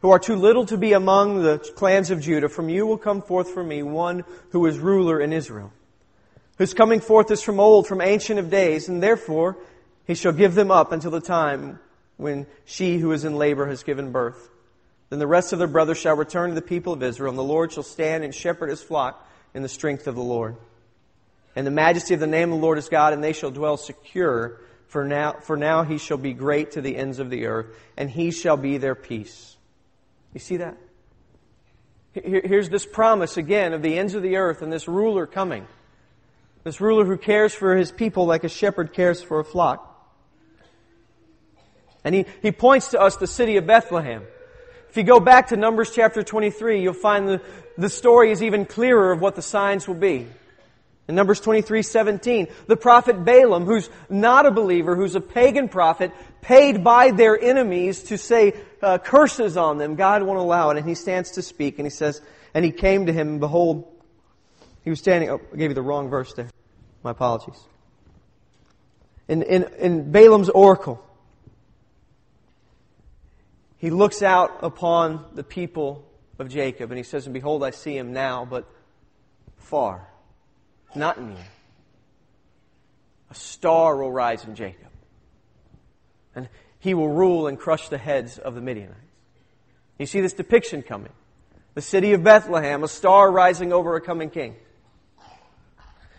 who 0.00 0.10
are 0.10 0.18
too 0.18 0.36
little 0.36 0.66
to 0.66 0.76
be 0.76 0.92
among 0.92 1.42
the 1.42 1.58
clans 1.58 2.10
of 2.10 2.20
Judah, 2.20 2.48
from 2.48 2.68
you 2.68 2.86
will 2.86 2.98
come 2.98 3.22
forth 3.22 3.50
for 3.50 3.64
me 3.64 3.82
one 3.82 4.24
who 4.50 4.66
is 4.66 4.78
ruler 4.78 5.20
in 5.20 5.32
Israel, 5.32 5.72
whose 6.58 6.74
coming 6.74 7.00
forth 7.00 7.30
is 7.30 7.42
from 7.42 7.58
old, 7.58 7.86
from 7.86 8.02
ancient 8.02 8.38
of 8.38 8.50
days, 8.50 8.88
and 8.88 9.02
therefore 9.02 9.56
he 10.06 10.14
shall 10.14 10.32
give 10.32 10.54
them 10.54 10.70
up 10.70 10.92
until 10.92 11.10
the 11.10 11.20
time 11.20 11.78
when 12.18 12.46
she 12.66 12.98
who 12.98 13.12
is 13.12 13.24
in 13.24 13.36
labor 13.36 13.66
has 13.66 13.82
given 13.82 14.12
birth. 14.12 14.50
Then 15.08 15.18
the 15.18 15.26
rest 15.26 15.54
of 15.54 15.58
their 15.58 15.68
brothers 15.68 15.96
shall 15.96 16.16
return 16.16 16.50
to 16.50 16.54
the 16.54 16.60
people 16.60 16.92
of 16.92 17.02
Israel, 17.02 17.30
and 17.30 17.38
the 17.38 17.42
Lord 17.42 17.72
shall 17.72 17.82
stand 17.82 18.24
and 18.24 18.34
shepherd 18.34 18.68
his 18.68 18.82
flock 18.82 19.26
in 19.54 19.62
the 19.62 19.68
strength 19.68 20.06
of 20.06 20.14
the 20.14 20.22
Lord. 20.22 20.56
and 21.56 21.66
the 21.66 21.72
majesty 21.72 22.14
of 22.14 22.20
the 22.20 22.26
name 22.26 22.52
of 22.52 22.60
the 22.60 22.64
Lord 22.64 22.78
is 22.78 22.88
God, 22.88 23.12
and 23.12 23.24
they 23.24 23.32
shall 23.32 23.50
dwell 23.50 23.76
secure. 23.76 24.60
For 24.86 25.04
now, 25.04 25.36
for 25.40 25.56
now 25.56 25.82
he 25.82 25.98
shall 25.98 26.16
be 26.16 26.32
great 26.32 26.72
to 26.72 26.80
the 26.80 26.96
ends 26.96 27.18
of 27.18 27.30
the 27.30 27.46
earth, 27.46 27.66
and 27.96 28.08
he 28.08 28.30
shall 28.30 28.56
be 28.56 28.78
their 28.78 28.94
peace. 28.94 29.56
You 30.34 30.40
see 30.40 30.58
that? 30.58 30.76
Here's 32.12 32.68
this 32.68 32.86
promise 32.86 33.36
again 33.36 33.72
of 33.72 33.82
the 33.82 33.98
ends 33.98 34.14
of 34.14 34.22
the 34.22 34.36
earth 34.36 34.62
and 34.62 34.72
this 34.72 34.88
ruler 34.88 35.26
coming. 35.26 35.66
This 36.64 36.80
ruler 36.80 37.04
who 37.04 37.16
cares 37.16 37.54
for 37.54 37.76
his 37.76 37.92
people 37.92 38.26
like 38.26 38.44
a 38.44 38.48
shepherd 38.48 38.92
cares 38.92 39.22
for 39.22 39.40
a 39.40 39.44
flock. 39.44 39.97
And 42.04 42.14
he, 42.14 42.26
he 42.42 42.52
points 42.52 42.88
to 42.88 43.00
us 43.00 43.16
the 43.16 43.26
city 43.26 43.56
of 43.56 43.66
Bethlehem. 43.66 44.24
If 44.90 44.96
you 44.96 45.02
go 45.02 45.20
back 45.20 45.48
to 45.48 45.56
Numbers 45.56 45.90
chapter 45.90 46.22
23, 46.22 46.82
you'll 46.82 46.94
find 46.94 47.28
the, 47.28 47.42
the 47.76 47.90
story 47.90 48.30
is 48.30 48.42
even 48.42 48.64
clearer 48.64 49.12
of 49.12 49.20
what 49.20 49.34
the 49.34 49.42
signs 49.42 49.86
will 49.86 49.94
be. 49.94 50.26
In 51.08 51.14
Numbers 51.14 51.40
23, 51.40 51.82
17, 51.82 52.48
the 52.66 52.76
prophet 52.76 53.24
Balaam, 53.24 53.64
who's 53.64 53.88
not 54.10 54.44
a 54.44 54.50
believer, 54.50 54.94
who's 54.94 55.14
a 55.14 55.20
pagan 55.20 55.68
prophet, 55.68 56.12
paid 56.42 56.84
by 56.84 57.10
their 57.10 57.38
enemies 57.38 58.04
to 58.04 58.18
say 58.18 58.54
uh, 58.82 58.98
curses 58.98 59.56
on 59.56 59.78
them. 59.78 59.94
God 59.94 60.22
won't 60.22 60.38
allow 60.38 60.70
it. 60.70 60.76
And 60.76 60.86
he 60.86 60.94
stands 60.94 61.32
to 61.32 61.42
speak 61.42 61.78
and 61.78 61.86
he 61.86 61.90
says, 61.90 62.20
and 62.52 62.64
he 62.64 62.72
came 62.72 63.06
to 63.06 63.12
him 63.12 63.28
and 63.28 63.40
behold, 63.40 63.90
he 64.84 64.90
was 64.90 64.98
standing, 64.98 65.30
oh, 65.30 65.40
I 65.52 65.56
gave 65.56 65.70
you 65.70 65.74
the 65.74 65.82
wrong 65.82 66.10
verse 66.10 66.32
there. 66.34 66.48
My 67.02 67.12
apologies. 67.12 67.58
In, 69.28 69.42
in, 69.42 69.64
in 69.78 70.12
Balaam's 70.12 70.48
oracle, 70.50 71.02
he 73.78 73.90
looks 73.90 74.22
out 74.22 74.58
upon 74.62 75.24
the 75.34 75.44
people 75.44 76.04
of 76.38 76.48
Jacob 76.48 76.90
and 76.90 76.98
he 76.98 77.04
says, 77.04 77.26
And 77.26 77.34
behold, 77.34 77.64
I 77.64 77.70
see 77.70 77.96
him 77.96 78.12
now, 78.12 78.44
but 78.44 78.68
far, 79.56 80.08
not 80.94 81.20
near. 81.20 81.36
A 83.30 83.34
star 83.34 83.96
will 83.96 84.10
rise 84.10 84.44
in 84.44 84.54
Jacob, 84.54 84.88
and 86.34 86.48
he 86.78 86.94
will 86.94 87.08
rule 87.08 87.46
and 87.46 87.58
crush 87.58 87.88
the 87.88 87.98
heads 87.98 88.38
of 88.38 88.54
the 88.54 88.60
Midianites. 88.60 88.96
You 89.98 90.06
see 90.06 90.20
this 90.20 90.32
depiction 90.32 90.82
coming. 90.82 91.12
The 91.74 91.82
city 91.82 92.12
of 92.12 92.24
Bethlehem, 92.24 92.82
a 92.82 92.88
star 92.88 93.30
rising 93.30 93.72
over 93.72 93.96
a 93.96 94.00
coming 94.00 94.30
king. 94.30 94.56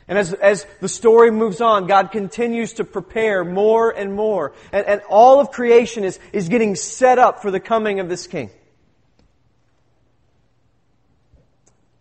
And 0.09 0.17
as, 0.17 0.33
as 0.33 0.65
the 0.81 0.89
story 0.89 1.29
moves 1.29 1.61
on, 1.61 1.85
God 1.85 2.11
continues 2.11 2.73
to 2.73 2.83
prepare 2.83 3.45
more 3.45 3.91
and 3.91 4.11
more. 4.11 4.53
And, 4.73 4.85
and 4.87 5.01
all 5.07 5.39
of 5.39 5.51
creation 5.51 6.03
is, 6.03 6.19
is 6.33 6.49
getting 6.49 6.75
set 6.75 7.19
up 7.19 7.43
for 7.43 7.51
the 7.51 7.59
coming 7.59 7.99
of 7.99 8.09
this 8.09 8.25
king. 8.25 8.49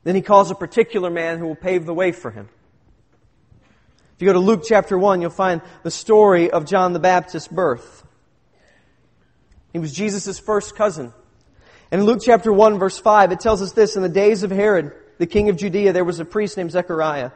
Then 0.04 0.14
he 0.14 0.22
calls 0.22 0.50
a 0.50 0.54
particular 0.54 1.10
man 1.10 1.38
who 1.38 1.48
will 1.48 1.54
pave 1.54 1.84
the 1.84 1.92
way 1.92 2.12
for 2.12 2.30
him. 2.30 2.48
If 4.16 4.22
you 4.22 4.26
go 4.26 4.32
to 4.32 4.38
Luke 4.38 4.62
chapter 4.66 4.98
1, 4.98 5.20
you'll 5.20 5.28
find 5.28 5.60
the 5.82 5.90
story 5.90 6.50
of 6.50 6.64
John 6.64 6.94
the 6.94 6.98
Baptist's 6.98 7.46
birth. 7.46 8.06
He 9.74 9.78
was 9.78 9.92
Jesus' 9.92 10.38
first 10.38 10.74
cousin. 10.74 11.12
And 11.90 12.00
in 12.00 12.06
Luke 12.06 12.20
chapter 12.24 12.50
1, 12.50 12.78
verse 12.78 12.98
5, 12.98 13.32
it 13.32 13.40
tells 13.40 13.60
us 13.60 13.72
this 13.72 13.96
In 13.96 14.02
the 14.02 14.08
days 14.08 14.44
of 14.44 14.50
Herod, 14.50 14.92
the 15.18 15.26
king 15.26 15.50
of 15.50 15.58
Judea, 15.58 15.92
there 15.92 16.04
was 16.04 16.20
a 16.20 16.24
priest 16.24 16.56
named 16.56 16.70
Zechariah 16.70 17.32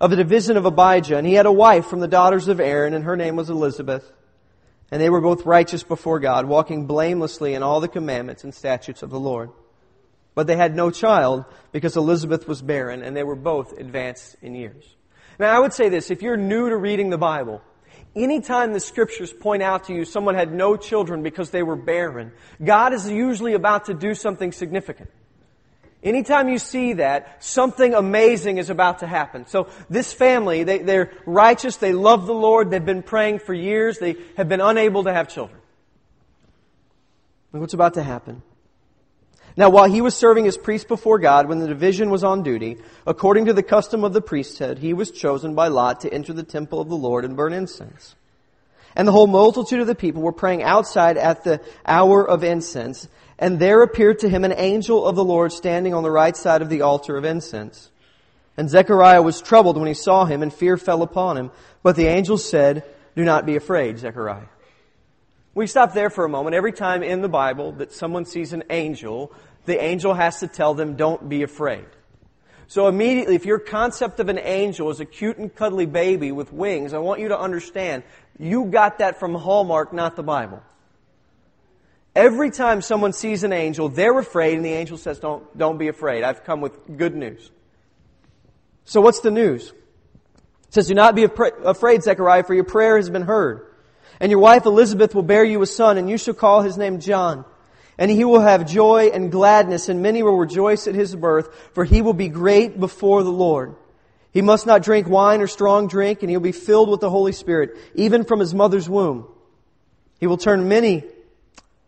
of 0.00 0.10
the 0.10 0.16
division 0.16 0.56
of 0.56 0.66
Abijah, 0.66 1.16
and 1.16 1.26
he 1.26 1.34
had 1.34 1.46
a 1.46 1.52
wife 1.52 1.86
from 1.86 2.00
the 2.00 2.08
daughters 2.08 2.48
of 2.48 2.60
Aaron, 2.60 2.94
and 2.94 3.04
her 3.04 3.16
name 3.16 3.36
was 3.36 3.48
Elizabeth. 3.48 4.10
And 4.90 5.02
they 5.02 5.10
were 5.10 5.20
both 5.20 5.46
righteous 5.46 5.82
before 5.82 6.20
God, 6.20 6.46
walking 6.46 6.86
blamelessly 6.86 7.54
in 7.54 7.62
all 7.62 7.80
the 7.80 7.88
commandments 7.88 8.44
and 8.44 8.54
statutes 8.54 9.02
of 9.02 9.10
the 9.10 9.18
Lord. 9.18 9.50
But 10.34 10.46
they 10.46 10.56
had 10.56 10.76
no 10.76 10.90
child 10.90 11.44
because 11.72 11.96
Elizabeth 11.96 12.46
was 12.46 12.62
barren, 12.62 13.02
and 13.02 13.16
they 13.16 13.24
were 13.24 13.34
both 13.34 13.78
advanced 13.78 14.36
in 14.42 14.54
years. 14.54 14.84
Now, 15.38 15.54
I 15.54 15.58
would 15.58 15.72
say 15.72 15.88
this 15.88 16.10
if 16.10 16.22
you're 16.22 16.36
new 16.36 16.68
to 16.68 16.76
reading 16.76 17.10
the 17.10 17.18
Bible, 17.18 17.62
anytime 18.14 18.72
the 18.72 18.80
scriptures 18.80 19.32
point 19.32 19.62
out 19.62 19.84
to 19.84 19.94
you 19.94 20.04
someone 20.04 20.34
had 20.34 20.52
no 20.52 20.76
children 20.76 21.22
because 21.22 21.50
they 21.50 21.62
were 21.62 21.76
barren, 21.76 22.32
God 22.62 22.92
is 22.92 23.10
usually 23.10 23.54
about 23.54 23.86
to 23.86 23.94
do 23.94 24.14
something 24.14 24.52
significant. 24.52 25.10
Anytime 26.06 26.48
you 26.48 26.58
see 26.58 26.92
that, 26.94 27.42
something 27.42 27.92
amazing 27.92 28.58
is 28.58 28.70
about 28.70 29.00
to 29.00 29.08
happen. 29.08 29.46
So 29.48 29.68
this 29.90 30.12
family, 30.12 30.62
they, 30.62 30.78
they're 30.78 31.12
righteous, 31.26 31.78
they 31.78 31.92
love 31.92 32.26
the 32.26 32.32
Lord, 32.32 32.70
they've 32.70 32.84
been 32.84 33.02
praying 33.02 33.40
for 33.40 33.52
years, 33.52 33.98
they 33.98 34.14
have 34.36 34.48
been 34.48 34.60
unable 34.60 35.02
to 35.02 35.12
have 35.12 35.26
children. 35.28 35.60
And 37.52 37.60
what's 37.60 37.74
about 37.74 37.94
to 37.94 38.04
happen? 38.04 38.42
Now, 39.56 39.68
while 39.70 39.90
he 39.90 40.00
was 40.00 40.14
serving 40.14 40.46
as 40.46 40.56
priest 40.56 40.86
before 40.86 41.18
God, 41.18 41.48
when 41.48 41.58
the 41.58 41.66
division 41.66 42.08
was 42.10 42.22
on 42.22 42.44
duty, 42.44 42.76
according 43.04 43.46
to 43.46 43.52
the 43.52 43.64
custom 43.64 44.04
of 44.04 44.12
the 44.12 44.20
priesthood, 44.20 44.78
he 44.78 44.92
was 44.92 45.10
chosen 45.10 45.56
by 45.56 45.66
lot 45.68 46.02
to 46.02 46.14
enter 46.14 46.32
the 46.32 46.44
temple 46.44 46.80
of 46.80 46.88
the 46.88 46.96
Lord 46.96 47.24
and 47.24 47.36
burn 47.36 47.52
incense. 47.52 48.14
And 48.94 49.08
the 49.08 49.12
whole 49.12 49.26
multitude 49.26 49.80
of 49.80 49.88
the 49.88 49.94
people 49.96 50.22
were 50.22 50.32
praying 50.32 50.62
outside 50.62 51.16
at 51.16 51.42
the 51.42 51.60
hour 51.84 52.26
of 52.26 52.44
incense. 52.44 53.08
And 53.38 53.58
there 53.58 53.82
appeared 53.82 54.20
to 54.20 54.28
him 54.28 54.44
an 54.44 54.54
angel 54.56 55.06
of 55.06 55.16
the 55.16 55.24
Lord 55.24 55.52
standing 55.52 55.92
on 55.92 56.02
the 56.02 56.10
right 56.10 56.36
side 56.36 56.62
of 56.62 56.70
the 56.70 56.82
altar 56.82 57.16
of 57.16 57.24
incense. 57.24 57.90
And 58.56 58.70
Zechariah 58.70 59.20
was 59.20 59.42
troubled 59.42 59.76
when 59.76 59.88
he 59.88 59.94
saw 59.94 60.24
him, 60.24 60.42
and 60.42 60.52
fear 60.52 60.78
fell 60.78 61.02
upon 61.02 61.36
him. 61.36 61.50
But 61.82 61.96
the 61.96 62.06
angel 62.06 62.38
said, 62.38 62.84
Do 63.14 63.24
not 63.24 63.44
be 63.44 63.56
afraid, 63.56 63.98
Zechariah. 63.98 64.48
We 65.54 65.66
stop 65.66 65.92
there 65.92 66.10
for 66.10 66.24
a 66.24 66.28
moment. 66.28 66.56
Every 66.56 66.72
time 66.72 67.02
in 67.02 67.20
the 67.20 67.28
Bible 67.28 67.72
that 67.72 67.92
someone 67.92 68.24
sees 68.24 68.52
an 68.52 68.64
angel, 68.70 69.32
the 69.66 69.82
angel 69.82 70.14
has 70.14 70.40
to 70.40 70.48
tell 70.48 70.72
them, 70.74 70.96
Don't 70.96 71.28
be 71.28 71.42
afraid. 71.42 71.84
So 72.68 72.88
immediately, 72.88 73.36
if 73.36 73.44
your 73.44 73.58
concept 73.58 74.18
of 74.18 74.28
an 74.28 74.38
angel 74.38 74.90
is 74.90 74.98
a 74.98 75.04
cute 75.04 75.36
and 75.36 75.54
cuddly 75.54 75.86
baby 75.86 76.32
with 76.32 76.52
wings, 76.52 76.94
I 76.94 76.98
want 76.98 77.20
you 77.20 77.28
to 77.28 77.38
understand, 77.38 78.02
you 78.38 78.64
got 78.64 78.98
that 78.98 79.20
from 79.20 79.34
Hallmark, 79.34 79.92
not 79.92 80.16
the 80.16 80.22
Bible. 80.22 80.62
Every 82.16 82.50
time 82.50 82.80
someone 82.80 83.12
sees 83.12 83.44
an 83.44 83.52
angel, 83.52 83.90
they're 83.90 84.18
afraid, 84.18 84.56
and 84.56 84.64
the 84.64 84.72
angel 84.72 84.96
says, 84.96 85.18
Don't, 85.18 85.56
don't 85.56 85.76
be 85.76 85.88
afraid. 85.88 86.24
I've 86.24 86.44
come 86.44 86.62
with 86.62 86.96
good 86.96 87.14
news. 87.14 87.50
So, 88.86 89.02
what's 89.02 89.20
the 89.20 89.30
news? 89.30 89.68
It 90.68 90.74
says, 90.74 90.88
Do 90.88 90.94
not 90.94 91.14
be 91.14 91.24
afraid, 91.24 92.02
Zechariah, 92.02 92.44
for 92.44 92.54
your 92.54 92.64
prayer 92.64 92.96
has 92.96 93.10
been 93.10 93.20
heard. 93.20 93.66
And 94.18 94.30
your 94.30 94.40
wife 94.40 94.64
Elizabeth 94.64 95.14
will 95.14 95.24
bear 95.24 95.44
you 95.44 95.60
a 95.60 95.66
son, 95.66 95.98
and 95.98 96.08
you 96.08 96.16
shall 96.16 96.32
call 96.32 96.62
his 96.62 96.78
name 96.78 97.00
John. 97.00 97.44
And 97.98 98.10
he 98.10 98.24
will 98.24 98.40
have 98.40 98.66
joy 98.66 99.10
and 99.12 99.30
gladness, 99.30 99.90
and 99.90 100.00
many 100.00 100.22
will 100.22 100.38
rejoice 100.38 100.86
at 100.86 100.94
his 100.94 101.14
birth, 101.14 101.54
for 101.74 101.84
he 101.84 102.00
will 102.00 102.14
be 102.14 102.28
great 102.28 102.80
before 102.80 103.24
the 103.24 103.30
Lord. 103.30 103.74
He 104.32 104.40
must 104.40 104.64
not 104.64 104.82
drink 104.82 105.06
wine 105.06 105.42
or 105.42 105.46
strong 105.46 105.86
drink, 105.86 106.22
and 106.22 106.30
he 106.30 106.36
will 106.36 106.42
be 106.42 106.52
filled 106.52 106.88
with 106.88 107.00
the 107.00 107.10
Holy 107.10 107.32
Spirit, 107.32 107.76
even 107.94 108.24
from 108.24 108.40
his 108.40 108.54
mother's 108.54 108.88
womb. 108.88 109.28
He 110.18 110.26
will 110.26 110.38
turn 110.38 110.66
many 110.66 111.04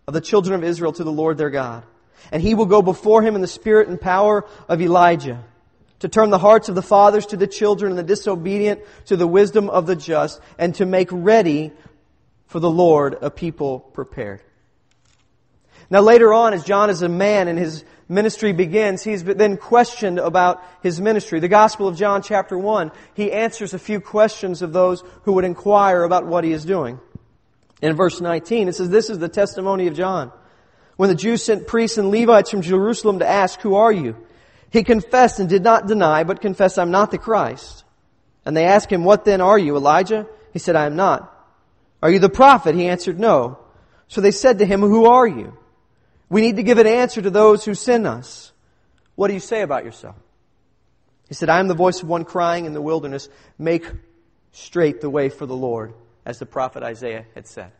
of 0.08 0.14
the 0.14 0.22
children 0.22 0.54
of 0.54 0.64
Israel 0.64 0.90
to 0.90 1.04
the 1.04 1.12
Lord 1.12 1.36
their 1.36 1.50
God. 1.50 1.84
And 2.32 2.42
he 2.42 2.54
will 2.54 2.64
go 2.64 2.80
before 2.80 3.20
him 3.20 3.34
in 3.34 3.42
the 3.42 3.46
spirit 3.46 3.88
and 3.88 4.00
power 4.00 4.46
of 4.66 4.80
Elijah 4.80 5.44
to 5.98 6.08
turn 6.08 6.30
the 6.30 6.38
hearts 6.38 6.70
of 6.70 6.74
the 6.74 6.82
fathers 6.82 7.26
to 7.26 7.36
the 7.36 7.46
children 7.46 7.92
and 7.92 7.98
the 7.98 8.02
disobedient 8.02 8.80
to 9.04 9.18
the 9.18 9.26
wisdom 9.26 9.68
of 9.68 9.86
the 9.86 9.94
just 9.94 10.40
and 10.58 10.74
to 10.76 10.86
make 10.86 11.10
ready 11.12 11.72
for 12.46 12.58
the 12.58 12.70
Lord 12.70 13.18
a 13.20 13.30
people 13.30 13.80
prepared. 13.80 14.40
Now 15.90 16.00
later 16.00 16.32
on, 16.32 16.54
as 16.54 16.64
John 16.64 16.88
is 16.88 17.02
a 17.02 17.08
man 17.10 17.46
and 17.46 17.58
his 17.58 17.84
ministry 18.08 18.54
begins, 18.54 19.04
he's 19.04 19.22
then 19.22 19.58
questioned 19.58 20.18
about 20.18 20.64
his 20.82 21.02
ministry. 21.02 21.38
The 21.38 21.48
Gospel 21.48 21.86
of 21.86 21.98
John 21.98 22.22
chapter 22.22 22.56
1, 22.56 22.92
he 23.12 23.30
answers 23.30 23.74
a 23.74 23.78
few 23.78 24.00
questions 24.00 24.62
of 24.62 24.72
those 24.72 25.04
who 25.24 25.34
would 25.34 25.44
inquire 25.44 26.02
about 26.02 26.24
what 26.24 26.44
he 26.44 26.52
is 26.52 26.64
doing. 26.64 26.98
In 27.80 27.94
verse 27.94 28.20
19, 28.20 28.68
it 28.68 28.74
says, 28.74 28.90
This 28.90 29.10
is 29.10 29.18
the 29.18 29.28
testimony 29.28 29.86
of 29.86 29.94
John. 29.94 30.32
When 30.96 31.08
the 31.08 31.14
Jews 31.14 31.44
sent 31.44 31.66
priests 31.66 31.96
and 31.96 32.10
Levites 32.10 32.50
from 32.50 32.62
Jerusalem 32.62 33.20
to 33.20 33.28
ask, 33.28 33.60
Who 33.60 33.76
are 33.76 33.92
you? 33.92 34.16
He 34.70 34.82
confessed 34.82 35.38
and 35.38 35.48
did 35.48 35.62
not 35.62 35.86
deny, 35.86 36.24
but 36.24 36.40
confessed, 36.40 36.78
I'm 36.78 36.90
not 36.90 37.10
the 37.10 37.18
Christ. 37.18 37.84
And 38.44 38.56
they 38.56 38.64
asked 38.64 38.90
him, 38.90 39.04
What 39.04 39.24
then 39.24 39.40
are 39.40 39.58
you, 39.58 39.76
Elijah? 39.76 40.26
He 40.52 40.58
said, 40.58 40.74
I 40.74 40.86
am 40.86 40.96
not. 40.96 41.34
Are 42.02 42.10
you 42.10 42.18
the 42.18 42.28
prophet? 42.28 42.74
He 42.74 42.88
answered, 42.88 43.18
No. 43.18 43.58
So 44.08 44.20
they 44.20 44.32
said 44.32 44.58
to 44.58 44.66
him, 44.66 44.80
Who 44.80 45.06
are 45.06 45.26
you? 45.26 45.56
We 46.28 46.40
need 46.40 46.56
to 46.56 46.62
give 46.62 46.78
an 46.78 46.86
answer 46.86 47.22
to 47.22 47.30
those 47.30 47.64
who 47.64 47.74
send 47.74 48.06
us. 48.06 48.52
What 49.14 49.28
do 49.28 49.34
you 49.34 49.40
say 49.40 49.62
about 49.62 49.84
yourself? 49.84 50.16
He 51.28 51.34
said, 51.34 51.48
I 51.48 51.60
am 51.60 51.68
the 51.68 51.74
voice 51.74 52.02
of 52.02 52.08
one 52.08 52.24
crying 52.24 52.64
in 52.64 52.72
the 52.72 52.82
wilderness, 52.82 53.28
Make 53.56 53.86
straight 54.50 55.00
the 55.00 55.10
way 55.10 55.28
for 55.28 55.46
the 55.46 55.56
Lord 55.56 55.94
as 56.28 56.38
the 56.38 56.46
prophet 56.46 56.82
Isaiah 56.82 57.24
had 57.34 57.46
said. 57.46 57.72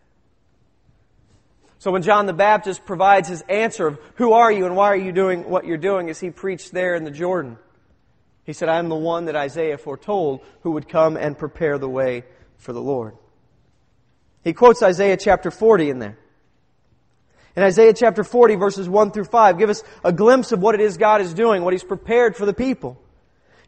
So 1.78 1.92
when 1.92 2.02
John 2.02 2.24
the 2.24 2.32
Baptist 2.32 2.86
provides 2.86 3.28
his 3.28 3.42
answer 3.42 3.86
of 3.86 4.00
who 4.14 4.32
are 4.32 4.50
you 4.50 4.64
and 4.64 4.74
why 4.74 4.86
are 4.86 4.96
you 4.96 5.12
doing 5.12 5.48
what 5.48 5.66
you're 5.66 5.76
doing 5.76 6.08
as 6.08 6.18
he 6.18 6.30
preached 6.30 6.72
there 6.72 6.94
in 6.94 7.04
the 7.04 7.10
Jordan, 7.10 7.58
he 8.44 8.54
said, 8.54 8.70
I 8.70 8.78
am 8.78 8.88
the 8.88 8.96
one 8.96 9.26
that 9.26 9.36
Isaiah 9.36 9.76
foretold 9.76 10.40
who 10.62 10.72
would 10.72 10.88
come 10.88 11.18
and 11.18 11.36
prepare 11.36 11.76
the 11.76 11.90
way 11.90 12.24
for 12.56 12.72
the 12.72 12.80
Lord. 12.80 13.16
He 14.42 14.54
quotes 14.54 14.82
Isaiah 14.82 15.18
chapter 15.18 15.50
40 15.50 15.90
in 15.90 15.98
there. 15.98 16.18
In 17.54 17.62
Isaiah 17.62 17.92
chapter 17.92 18.24
40 18.24 18.54
verses 18.54 18.88
1 18.88 19.10
through 19.10 19.24
5 19.24 19.58
give 19.58 19.68
us 19.68 19.84
a 20.02 20.12
glimpse 20.12 20.52
of 20.52 20.62
what 20.62 20.74
it 20.74 20.80
is 20.80 20.96
God 20.96 21.20
is 21.20 21.34
doing, 21.34 21.62
what 21.62 21.74
He's 21.74 21.84
prepared 21.84 22.34
for 22.34 22.46
the 22.46 22.54
people. 22.54 22.98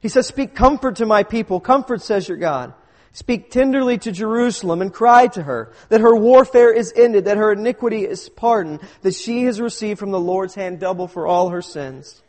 He 0.00 0.08
says, 0.08 0.26
Speak 0.26 0.54
comfort 0.54 0.96
to 0.96 1.06
my 1.06 1.22
people. 1.22 1.60
Comfort, 1.60 2.00
says 2.00 2.26
your 2.26 2.38
God. 2.38 2.72
Speak 3.12 3.50
tenderly 3.50 3.98
to 3.98 4.12
Jerusalem 4.12 4.80
and 4.80 4.92
cry 4.92 5.26
to 5.28 5.42
her 5.42 5.72
that 5.88 6.00
her 6.00 6.14
warfare 6.14 6.72
is 6.72 6.92
ended, 6.94 7.24
that 7.24 7.36
her 7.36 7.52
iniquity 7.52 8.04
is 8.04 8.28
pardoned, 8.28 8.80
that 9.02 9.14
she 9.14 9.44
has 9.44 9.60
received 9.60 9.98
from 9.98 10.12
the 10.12 10.20
Lord's 10.20 10.54
hand 10.54 10.78
double 10.78 11.08
for 11.08 11.26
all 11.26 11.48
her 11.48 11.62
sins. 11.62 12.22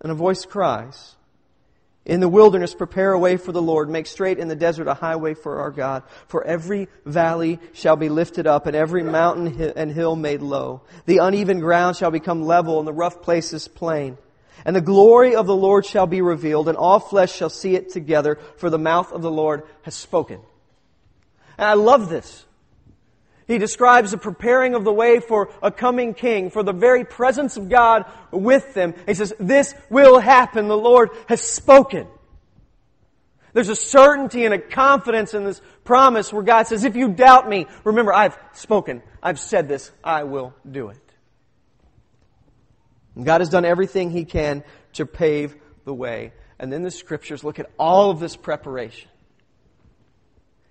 And 0.00 0.10
a 0.10 0.16
voice 0.16 0.44
cries, 0.44 1.14
In 2.04 2.18
the 2.18 2.28
wilderness 2.28 2.74
prepare 2.74 3.12
a 3.12 3.18
way 3.18 3.36
for 3.36 3.52
the 3.52 3.62
Lord, 3.62 3.88
make 3.88 4.06
straight 4.06 4.38
in 4.38 4.48
the 4.48 4.56
desert 4.56 4.88
a 4.88 4.94
highway 4.94 5.34
for 5.34 5.60
our 5.60 5.70
God. 5.70 6.02
For 6.26 6.44
every 6.44 6.88
valley 7.04 7.60
shall 7.72 7.96
be 7.96 8.08
lifted 8.08 8.48
up, 8.48 8.66
and 8.66 8.74
every 8.74 9.04
mountain 9.04 9.72
and 9.76 9.90
hill 9.90 10.16
made 10.16 10.42
low. 10.42 10.82
The 11.06 11.18
uneven 11.18 11.60
ground 11.60 11.96
shall 11.96 12.10
become 12.10 12.42
level, 12.42 12.80
and 12.80 12.88
the 12.88 12.92
rough 12.92 13.22
places 13.22 13.68
plain. 13.68 14.18
And 14.64 14.74
the 14.74 14.80
glory 14.80 15.34
of 15.34 15.46
the 15.46 15.56
Lord 15.56 15.86
shall 15.86 16.06
be 16.06 16.20
revealed, 16.20 16.68
and 16.68 16.76
all 16.76 16.98
flesh 16.98 17.32
shall 17.32 17.50
see 17.50 17.74
it 17.74 17.92
together, 17.92 18.38
for 18.56 18.70
the 18.70 18.78
mouth 18.78 19.12
of 19.12 19.22
the 19.22 19.30
Lord 19.30 19.62
has 19.82 19.94
spoken. 19.94 20.40
And 21.56 21.68
I 21.68 21.74
love 21.74 22.08
this. 22.08 22.44
He 23.48 23.56
describes 23.56 24.10
the 24.10 24.18
preparing 24.18 24.74
of 24.74 24.84
the 24.84 24.92
way 24.92 25.20
for 25.20 25.50
a 25.62 25.72
coming 25.72 26.12
king, 26.12 26.50
for 26.50 26.62
the 26.62 26.74
very 26.74 27.04
presence 27.04 27.56
of 27.56 27.70
God 27.70 28.04
with 28.30 28.74
them. 28.74 28.94
He 29.06 29.14
says, 29.14 29.32
This 29.40 29.74
will 29.88 30.18
happen. 30.18 30.68
The 30.68 30.76
Lord 30.76 31.10
has 31.28 31.40
spoken. 31.40 32.06
There's 33.54 33.70
a 33.70 33.76
certainty 33.76 34.44
and 34.44 34.52
a 34.52 34.58
confidence 34.58 35.32
in 35.32 35.44
this 35.44 35.62
promise 35.84 36.30
where 36.30 36.42
God 36.42 36.66
says, 36.66 36.84
If 36.84 36.94
you 36.94 37.08
doubt 37.08 37.48
me, 37.48 37.66
remember, 37.84 38.12
I've 38.12 38.38
spoken. 38.52 39.02
I've 39.22 39.40
said 39.40 39.66
this. 39.66 39.90
I 40.04 40.24
will 40.24 40.54
do 40.70 40.90
it. 40.90 41.07
God 43.24 43.40
has 43.40 43.48
done 43.48 43.64
everything 43.64 44.10
He 44.10 44.24
can 44.24 44.64
to 44.94 45.06
pave 45.06 45.56
the 45.84 45.94
way. 45.94 46.32
And 46.58 46.72
then 46.72 46.82
the 46.82 46.90
scriptures 46.90 47.44
look 47.44 47.58
at 47.58 47.70
all 47.78 48.10
of 48.10 48.20
this 48.20 48.36
preparation. 48.36 49.08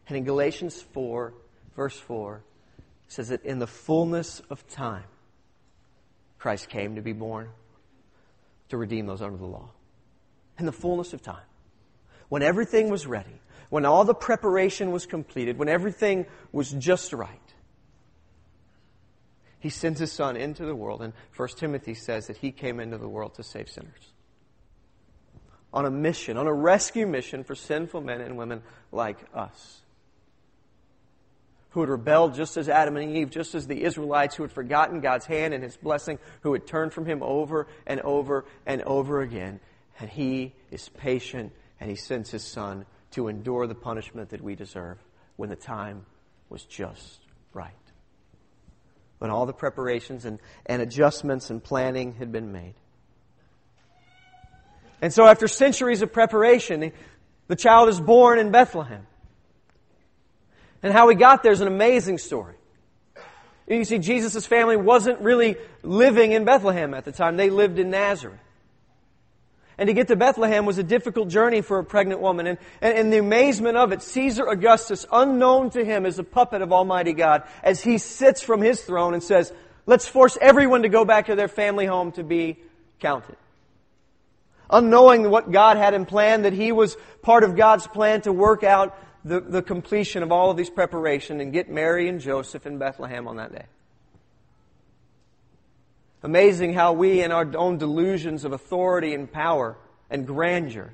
And 0.08 0.18
in 0.18 0.24
Galatians 0.24 0.82
4, 0.82 1.34
verse 1.76 1.98
4, 1.98 2.42
it 2.78 2.84
says 3.12 3.30
that 3.30 3.44
in 3.44 3.60
the 3.60 3.68
fullness 3.68 4.42
of 4.50 4.68
time, 4.68 5.06
Christ 6.38 6.70
came 6.70 6.96
to 6.96 7.02
be 7.02 7.14
born 7.14 7.50
to 8.70 8.78
redeem 8.78 9.06
those 9.06 9.22
under 9.22 9.38
the 9.38 9.46
law. 9.46 9.70
In 10.60 10.66
the 10.66 10.72
fullness 10.72 11.14
of 11.14 11.22
time. 11.22 11.46
When 12.30 12.42
everything 12.42 12.90
was 12.90 13.08
ready, 13.08 13.42
when 13.70 13.86
all 13.86 14.06
the 14.06 14.14
preparation 14.14 14.92
was 14.92 15.06
completed, 15.06 15.58
when 15.58 15.70
everything 15.70 16.26
was 16.52 16.72
just 16.72 17.14
right, 17.14 17.47
he 19.60 19.70
sends 19.70 20.00
his 20.00 20.12
son 20.12 20.38
into 20.38 20.66
the 20.66 20.76
world, 20.76 21.02
and 21.02 21.14
1 21.36 21.50
Timothy 21.58 21.94
says 21.94 22.28
that 22.28 22.38
he 22.38 22.52
came 22.52 22.80
into 22.80 22.98
the 22.98 23.10
world 23.10 23.36
to 23.36 23.44
save 23.44 23.70
sinners. 23.70 24.14
On 25.74 25.86
a 25.86 25.92
mission, 25.92 26.38
on 26.38 26.48
a 26.48 26.54
rescue 26.54 27.08
mission 27.08 27.44
for 27.44 27.56
sinful 27.56 28.02
men 28.02 28.22
and 28.22 28.38
women 28.38 28.62
like 28.92 29.18
us. 29.34 29.82
Who 31.72 31.82
had 31.82 31.90
rebelled 31.90 32.36
just 32.36 32.58
as 32.58 32.70
Adam 32.70 32.98
and 32.98 33.16
Eve, 33.16 33.30
just 33.30 33.54
as 33.56 33.68
the 33.68 33.84
Israelites 33.84 34.36
who 34.36 34.44
had 34.44 34.52
forgotten 34.52 35.02
God's 35.02 35.26
hand 35.26 35.54
and 35.54 35.64
his 35.64 35.76
blessing, 35.76 36.20
who 36.42 36.54
had 36.54 36.66
turned 36.66 36.94
from 36.94 37.06
him 37.06 37.22
over 37.22 37.68
and 37.86 38.00
over 38.02 38.46
and 38.66 38.82
over 38.84 39.22
again. 39.22 39.60
And 40.00 40.10
he 40.10 40.54
is 40.72 40.90
patient 40.90 41.52
and 41.80 41.90
he 41.90 41.96
sends 41.96 42.32
his 42.32 42.44
son 42.44 42.86
to 43.12 43.28
endure 43.28 43.68
the 43.68 43.76
punishment 43.76 44.30
that 44.30 44.42
we 44.42 44.56
deserve 44.56 44.98
when 45.36 45.50
the 45.50 45.56
time 45.56 46.06
was 46.50 46.64
just 46.64 47.20
right 47.54 47.87
when 49.20 49.32
all 49.32 49.46
the 49.46 49.54
preparations 49.54 50.26
and, 50.26 50.40
and 50.66 50.82
adjustments 50.82 51.50
and 51.50 51.64
planning 51.64 52.14
had 52.16 52.32
been 52.32 52.52
made. 52.52 52.76
And 55.02 55.14
so, 55.14 55.26
after 55.26 55.48
centuries 55.48 56.02
of 56.02 56.12
preparation, 56.12 56.92
the 57.48 57.56
child 57.56 57.90
is 57.90 58.00
born 58.00 58.40
in 58.40 58.52
Bethlehem. 58.52 59.06
And 60.82 60.94
how 60.94 61.10
he 61.10 61.16
got 61.16 61.44
there 61.44 61.52
is 61.52 61.62
an 61.62 61.68
amazing 61.68 62.18
story. 62.18 62.56
You 63.68 63.84
see, 63.84 64.00
Jesus' 64.00 64.46
family 64.46 64.78
wasn't 64.78 65.20
really 65.20 65.58
living 65.84 66.32
in 66.32 66.46
Bethlehem 66.46 66.94
at 66.94 67.06
the 67.06 67.12
time, 67.12 67.38
they 67.38 67.50
lived 67.50 67.80
in 67.80 67.90
Nazareth. 67.90 68.40
And 69.78 69.88
to 69.88 69.94
get 69.94 70.08
to 70.08 70.16
Bethlehem 70.16 70.66
was 70.66 70.80
a 70.80 70.84
difficult 70.84 71.30
journey 71.30 71.62
for 71.62 71.78
a 71.78 71.84
pregnant 71.84 72.20
woman. 72.20 72.48
And, 72.48 72.58
and, 72.82 72.98
and, 72.98 73.14
the 73.14 73.20
amazement 73.20 73.78
of 73.78 73.92
it, 73.92 74.02
Caesar 74.02 74.48
Augustus, 74.48 75.06
unknown 75.12 75.70
to 75.72 75.86
him, 75.86 76.06
is 76.06 76.18
a 76.18 76.24
puppet 76.24 76.64
of 76.64 76.74
Almighty 76.74 77.14
God 77.14 77.44
as 77.64 77.82
he 77.84 78.00
sits 78.00 78.42
from 78.42 78.62
his 78.62 78.82
throne 78.82 79.14
and 79.14 79.22
says, 79.22 79.54
let's 79.86 80.08
force 80.08 80.36
everyone 80.42 80.82
to 80.82 80.90
go 80.90 81.06
back 81.06 81.28
to 81.28 81.36
their 81.36 81.48
family 81.48 81.86
home 81.86 82.12
to 82.14 82.24
be 82.24 82.58
counted. 83.00 83.38
Unknowing 84.70 85.30
what 85.30 85.52
God 85.52 85.78
had 85.78 85.94
in 85.94 86.06
plan, 86.06 86.42
that 86.42 86.54
he 86.54 86.72
was 86.72 86.98
part 87.22 87.44
of 87.44 87.56
God's 87.56 87.86
plan 87.86 88.22
to 88.22 88.34
work 88.34 88.64
out 88.64 88.98
the, 89.24 89.40
the 89.40 89.62
completion 89.62 90.24
of 90.24 90.32
all 90.32 90.50
of 90.50 90.58
these 90.58 90.70
preparation 90.70 91.40
and 91.40 91.54
get 91.54 91.70
Mary 91.70 92.10
and 92.10 92.20
Joseph 92.20 92.66
in 92.66 92.80
Bethlehem 92.80 93.28
on 93.28 93.38
that 93.38 93.52
day. 93.52 93.66
Amazing 96.24 96.74
how 96.74 96.94
we, 96.94 97.22
in 97.22 97.32
our 97.32 97.48
own 97.56 97.78
delusions 97.78 98.44
of 98.44 98.52
authority 98.52 99.14
and 99.14 99.32
power 99.32 99.78
and 100.10 100.26
grandeur, 100.26 100.94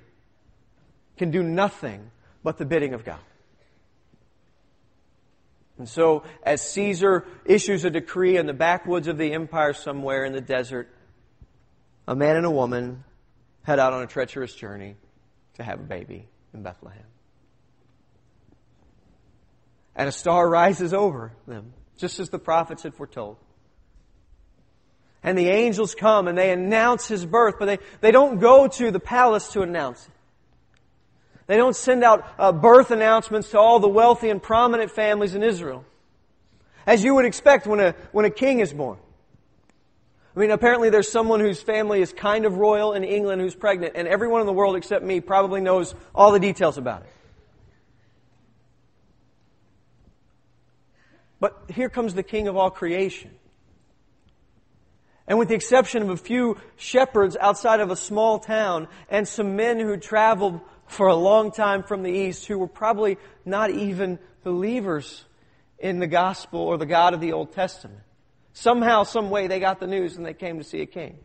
can 1.17 1.31
do 1.31 1.41
nothing 1.41 2.11
but 2.43 2.57
the 2.57 2.65
bidding 2.65 2.93
of 2.93 3.05
God. 3.05 3.19
And 5.77 5.89
so, 5.89 6.23
as 6.43 6.61
Caesar 6.71 7.25
issues 7.45 7.83
a 7.83 7.89
decree 7.89 8.37
in 8.37 8.45
the 8.45 8.53
backwoods 8.53 9.07
of 9.07 9.17
the 9.17 9.33
empire 9.33 9.73
somewhere 9.73 10.23
in 10.23 10.33
the 10.33 10.41
desert, 10.41 10.89
a 12.07 12.15
man 12.15 12.35
and 12.35 12.45
a 12.45 12.51
woman 12.51 13.03
head 13.63 13.79
out 13.79 13.93
on 13.93 14.03
a 14.03 14.07
treacherous 14.07 14.53
journey 14.53 14.95
to 15.55 15.63
have 15.63 15.79
a 15.79 15.83
baby 15.83 16.27
in 16.53 16.63
Bethlehem. 16.63 17.05
And 19.95 20.09
a 20.09 20.11
star 20.11 20.47
rises 20.47 20.93
over 20.93 21.31
them, 21.47 21.73
just 21.97 22.19
as 22.19 22.29
the 22.29 22.39
prophets 22.39 22.83
had 22.83 22.93
foretold. 22.93 23.37
And 25.23 25.37
the 25.37 25.49
angels 25.49 25.95
come 25.95 26.27
and 26.27 26.37
they 26.37 26.51
announce 26.51 27.07
his 27.07 27.25
birth, 27.25 27.55
but 27.57 27.65
they, 27.65 27.79
they 28.01 28.11
don't 28.11 28.39
go 28.39 28.67
to 28.67 28.91
the 28.91 28.99
palace 28.99 29.49
to 29.53 29.61
announce 29.61 30.05
it. 30.05 30.11
They 31.47 31.57
don't 31.57 31.75
send 31.75 32.03
out 32.03 32.25
uh, 32.37 32.51
birth 32.51 32.91
announcements 32.91 33.49
to 33.51 33.59
all 33.59 33.79
the 33.79 33.87
wealthy 33.87 34.29
and 34.29 34.41
prominent 34.41 34.91
families 34.91 35.35
in 35.35 35.43
Israel. 35.43 35.85
As 36.85 37.03
you 37.03 37.15
would 37.15 37.25
expect 37.25 37.67
when 37.67 37.79
a, 37.79 37.95
when 38.11 38.25
a 38.25 38.29
king 38.29 38.59
is 38.59 38.73
born. 38.73 38.97
I 40.35 40.39
mean, 40.39 40.51
apparently 40.51 40.89
there's 40.89 41.11
someone 41.11 41.39
whose 41.39 41.61
family 41.61 42.01
is 42.01 42.11
kind 42.11 42.45
of 42.45 42.57
royal 42.57 42.93
in 42.93 43.03
England 43.03 43.41
who's 43.41 43.55
pregnant, 43.55 43.93
and 43.95 44.07
everyone 44.07 44.41
in 44.41 44.47
the 44.47 44.53
world 44.53 44.75
except 44.75 45.03
me 45.05 45.19
probably 45.19 45.61
knows 45.61 45.93
all 46.15 46.31
the 46.31 46.39
details 46.39 46.77
about 46.77 47.03
it. 47.03 47.09
But 51.39 51.63
here 51.69 51.89
comes 51.89 52.13
the 52.13 52.23
king 52.23 52.47
of 52.47 52.57
all 52.57 52.71
creation. 52.71 53.31
And 55.27 55.39
with 55.39 55.47
the 55.47 55.55
exception 55.55 56.01
of 56.01 56.09
a 56.09 56.17
few 56.17 56.57
shepherds 56.75 57.37
outside 57.39 57.79
of 57.79 57.91
a 57.91 57.95
small 57.95 58.39
town 58.39 58.87
and 59.09 59.27
some 59.27 59.55
men 59.55 59.79
who 59.79 59.95
traveled 59.97 60.59
for 60.87 61.07
a 61.07 61.15
long 61.15 61.51
time 61.51 61.83
from 61.83 62.03
the 62.03 62.11
east 62.11 62.45
who 62.45 62.59
were 62.59 62.67
probably 62.67 63.17
not 63.45 63.71
even 63.71 64.19
believers 64.43 65.25
in 65.79 65.99
the 65.99 66.07
gospel 66.07 66.59
or 66.59 66.77
the 66.77 66.85
God 66.85 67.13
of 67.13 67.21
the 67.21 67.33
Old 67.33 67.53
Testament. 67.53 68.01
Somehow, 68.53 69.03
some 69.03 69.29
way, 69.29 69.47
they 69.47 69.59
got 69.59 69.79
the 69.79 69.87
news 69.87 70.17
and 70.17 70.25
they 70.25 70.33
came 70.33 70.57
to 70.57 70.63
see 70.63 70.81
a 70.81 70.85
king. 70.85 71.17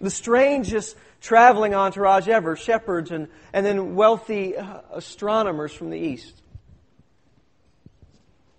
The 0.00 0.10
strangest 0.10 0.96
traveling 1.20 1.74
entourage 1.74 2.28
ever, 2.28 2.56
shepherds 2.56 3.10
and, 3.10 3.28
and 3.52 3.64
then 3.64 3.94
wealthy 3.94 4.56
uh, 4.56 4.80
astronomers 4.92 5.72
from 5.72 5.90
the 5.90 5.98
east. 5.98 6.42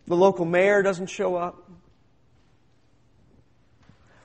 The 0.07 0.15
local 0.15 0.45
mayor 0.45 0.81
doesn't 0.81 1.07
show 1.07 1.35
up. 1.35 1.69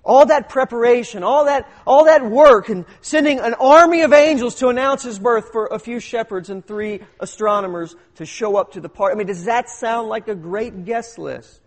All 0.09 0.25
that 0.25 0.49
preparation, 0.49 1.23
all 1.23 1.45
that, 1.45 1.69
all 1.87 2.07
that 2.07 2.25
work, 2.25 2.71
and 2.71 2.87
sending 3.03 3.41
an 3.41 3.53
army 3.53 4.01
of 4.01 4.15
angels 4.15 4.55
to 4.57 4.69
announce 4.69 5.03
his 5.03 5.19
birth 5.19 5.53
for 5.53 5.67
a 5.67 5.79
few 5.79 6.01
shepherds 6.01 6.49
and 6.49 6.67
three 6.67 7.01
astronomers 7.21 7.95
to 8.15 8.25
show 8.25 8.57
up 8.57 8.73
to 8.73 8.81
the 8.81 8.89
party. 8.89 9.13
I 9.13 9.19
mean, 9.19 9.27
does 9.27 9.45
that 9.45 9.69
sound 9.69 10.09
like 10.09 10.27
a 10.27 10.35
great 10.35 10.87
guest 10.87 11.19
list? 11.19 11.61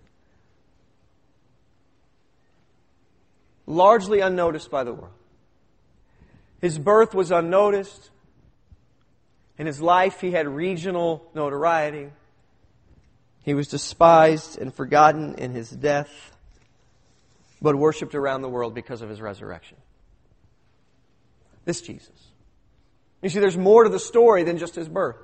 Largely 3.67 4.21
unnoticed 4.21 4.71
by 4.71 4.85
the 4.85 4.93
world. 4.93 5.13
His 6.61 6.79
birth 6.79 7.13
was 7.13 7.29
unnoticed. 7.29 8.09
In 9.59 9.67
his 9.67 9.79
life, 9.79 10.19
he 10.19 10.31
had 10.31 10.47
regional 10.47 11.29
notoriety. 11.35 12.09
He 13.43 13.53
was 13.53 13.67
despised 13.67 14.57
and 14.57 14.73
forgotten 14.73 15.35
in 15.35 15.51
his 15.51 15.69
death 15.69 16.30
but 17.61 17.75
worshiped 17.75 18.15
around 18.15 18.41
the 18.41 18.49
world 18.49 18.73
because 18.73 19.01
of 19.01 19.09
his 19.09 19.21
resurrection. 19.21 19.77
This 21.65 21.81
Jesus. 21.81 22.09
You 23.21 23.29
see, 23.29 23.39
there's 23.39 23.57
more 23.57 23.83
to 23.83 23.89
the 23.89 23.99
story 23.99 24.43
than 24.43 24.57
just 24.57 24.75
his 24.75 24.89
birth. 24.89 25.17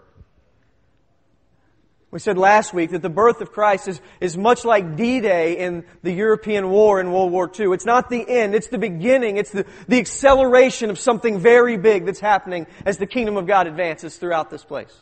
We 2.09 2.19
said 2.19 2.37
last 2.37 2.73
week 2.73 2.91
that 2.91 3.01
the 3.01 3.09
birth 3.09 3.41
of 3.41 3.51
Christ 3.51 3.89
is, 3.89 3.99
is 4.21 4.37
much 4.37 4.63
like 4.63 4.95
D-Day 4.95 5.57
in 5.57 5.83
the 6.03 6.11
European 6.11 6.69
war 6.69 7.01
in 7.01 7.11
World 7.11 7.31
War 7.31 7.51
II. 7.59 7.73
It's 7.73 7.85
not 7.85 8.09
the 8.09 8.25
end, 8.27 8.55
it's 8.55 8.67
the 8.67 8.77
beginning, 8.77 9.35
it's 9.35 9.51
the, 9.51 9.65
the 9.89 9.99
acceleration 9.99 10.89
of 10.89 10.97
something 10.97 11.39
very 11.39 11.75
big 11.75 12.05
that's 12.05 12.21
happening 12.21 12.65
as 12.85 12.97
the 12.97 13.07
kingdom 13.07 13.35
of 13.35 13.45
God 13.45 13.67
advances 13.67 14.15
throughout 14.15 14.49
this 14.49 14.63
place. 14.63 14.95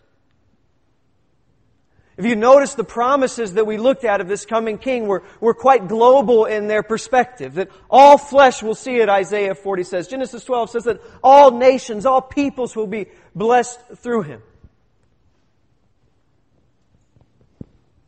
If 2.18 2.26
you 2.26 2.38
notice 2.38 2.76
the 2.76 2.86
promises 2.86 3.56
that 3.56 3.68
we 3.68 3.78
looked 3.78 4.06
at 4.06 4.22
of 4.22 4.30
this 4.30 4.46
coming 4.46 4.78
king 4.78 5.06
were, 5.08 5.24
were 5.42 5.54
quite 5.54 5.90
global 5.90 6.46
in 6.46 6.68
their 6.68 6.82
perspective. 6.82 7.56
That 7.56 7.70
all 7.90 8.18
flesh 8.18 8.64
will 8.64 8.76
see 8.76 8.98
it, 8.98 9.10
Isaiah 9.10 9.54
40 9.54 9.84
says. 9.84 10.08
Genesis 10.08 10.46
12 10.46 10.70
says 10.70 10.84
that 10.86 11.02
all 11.22 11.52
nations, 11.52 12.06
all 12.06 12.22
peoples 12.22 12.74
will 12.76 12.88
be 12.88 13.08
blessed 13.34 13.80
through 13.98 14.22
him. 14.24 14.42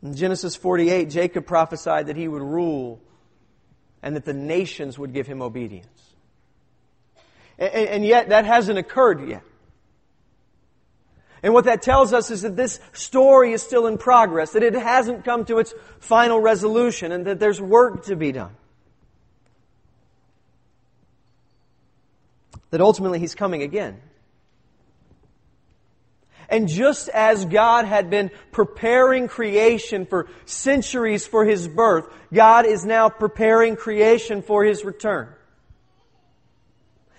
In 0.02 0.14
Genesis 0.14 0.56
48, 0.56 1.10
Jacob 1.10 1.46
prophesied 1.46 2.06
that 2.06 2.16
he 2.16 2.28
would 2.28 2.42
rule 2.42 3.02
and 4.02 4.16
that 4.16 4.24
the 4.24 4.32
nations 4.32 4.98
would 4.98 5.12
give 5.12 5.26
him 5.26 5.42
obedience. 5.42 6.14
And, 7.58 7.88
and, 7.88 8.06
yet, 8.06 8.28
that 8.28 8.46
hasn't 8.46 8.78
occurred 8.78 9.28
yet. 9.28 9.42
And 11.42 11.54
what 11.54 11.64
that 11.64 11.82
tells 11.82 12.12
us 12.12 12.30
is 12.30 12.42
that 12.42 12.56
this 12.56 12.80
story 12.92 13.52
is 13.52 13.62
still 13.62 13.86
in 13.86 13.98
progress, 13.98 14.52
that 14.52 14.62
it 14.62 14.74
hasn't 14.74 15.24
come 15.24 15.44
to 15.46 15.58
its 15.58 15.72
final 16.00 16.40
resolution, 16.40 17.12
and 17.12 17.26
that 17.26 17.38
there's 17.38 17.60
work 17.60 18.06
to 18.06 18.16
be 18.16 18.32
done. 18.32 18.54
That 22.70 22.80
ultimately 22.80 23.18
he's 23.18 23.34
coming 23.34 23.62
again. 23.62 24.00
And 26.48 26.66
just 26.66 27.08
as 27.10 27.44
God 27.44 27.84
had 27.84 28.08
been 28.08 28.30
preparing 28.52 29.28
creation 29.28 30.06
for 30.06 30.28
centuries 30.46 31.26
for 31.26 31.44
His 31.44 31.68
birth, 31.68 32.06
God 32.32 32.64
is 32.64 32.86
now 32.86 33.10
preparing 33.10 33.76
creation 33.76 34.40
for 34.40 34.64
His 34.64 34.84
return. 34.84 35.28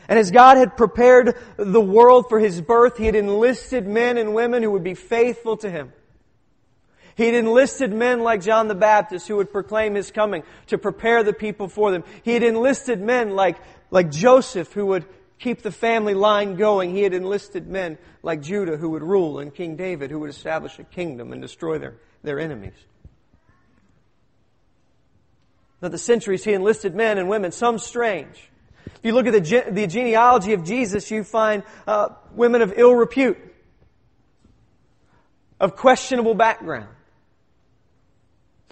And 0.09 0.17
as 0.17 0.31
God 0.31 0.57
had 0.57 0.75
prepared 0.75 1.37
the 1.55 1.79
world 1.79 2.29
for 2.29 2.39
His 2.39 2.59
birth, 2.61 2.97
He 2.97 3.05
had 3.05 3.15
enlisted 3.15 3.87
men 3.87 4.17
and 4.17 4.33
women 4.33 4.63
who 4.63 4.71
would 4.71 4.83
be 4.83 4.95
faithful 4.95 5.55
to 5.57 5.69
Him. 5.69 5.93
He 7.15 7.27
had 7.27 7.35
enlisted 7.35 7.93
men 7.93 8.21
like 8.21 8.41
John 8.41 8.67
the 8.67 8.75
Baptist 8.75 9.27
who 9.27 9.35
would 9.35 9.51
proclaim 9.51 9.93
His 9.93 10.09
coming 10.09 10.41
to 10.67 10.79
prepare 10.79 11.21
the 11.21 11.31
people 11.31 11.67
for 11.67 11.91
them. 11.91 12.03
He 12.23 12.33
had 12.33 12.41
enlisted 12.41 12.99
men 12.99 13.35
like, 13.35 13.57
like 13.91 14.09
Joseph 14.09 14.73
who 14.73 14.87
would 14.87 15.05
keep 15.37 15.61
the 15.61 15.71
family 15.71 16.15
line 16.15 16.55
going, 16.55 16.89
he 16.89 17.03
had 17.03 17.13
enlisted 17.13 17.67
men 17.67 17.99
like 18.23 18.41
Judah 18.41 18.77
who 18.77 18.89
would 18.89 19.03
rule 19.03 19.39
and 19.39 19.53
King 19.53 19.75
David 19.75 20.09
who 20.09 20.19
would 20.21 20.29
establish 20.31 20.79
a 20.79 20.83
kingdom 20.83 21.31
and 21.31 21.41
destroy 21.41 21.77
their, 21.77 21.95
their 22.23 22.39
enemies. 22.39 22.73
Now 25.81 25.89
the 25.89 25.99
centuries 25.99 26.43
he 26.43 26.53
enlisted 26.53 26.95
men 26.95 27.19
and 27.19 27.29
women, 27.29 27.51
some 27.51 27.77
strange. 27.77 28.49
If 28.85 28.99
you 29.03 29.13
look 29.13 29.27
at 29.27 29.33
the, 29.33 29.41
ge- 29.41 29.73
the 29.73 29.87
genealogy 29.87 30.53
of 30.53 30.63
Jesus, 30.63 31.09
you 31.09 31.23
find 31.23 31.63
uh, 31.87 32.09
women 32.33 32.61
of 32.61 32.73
ill 32.75 32.93
repute, 32.93 33.37
of 35.59 35.75
questionable 35.75 36.33
background. 36.33 36.89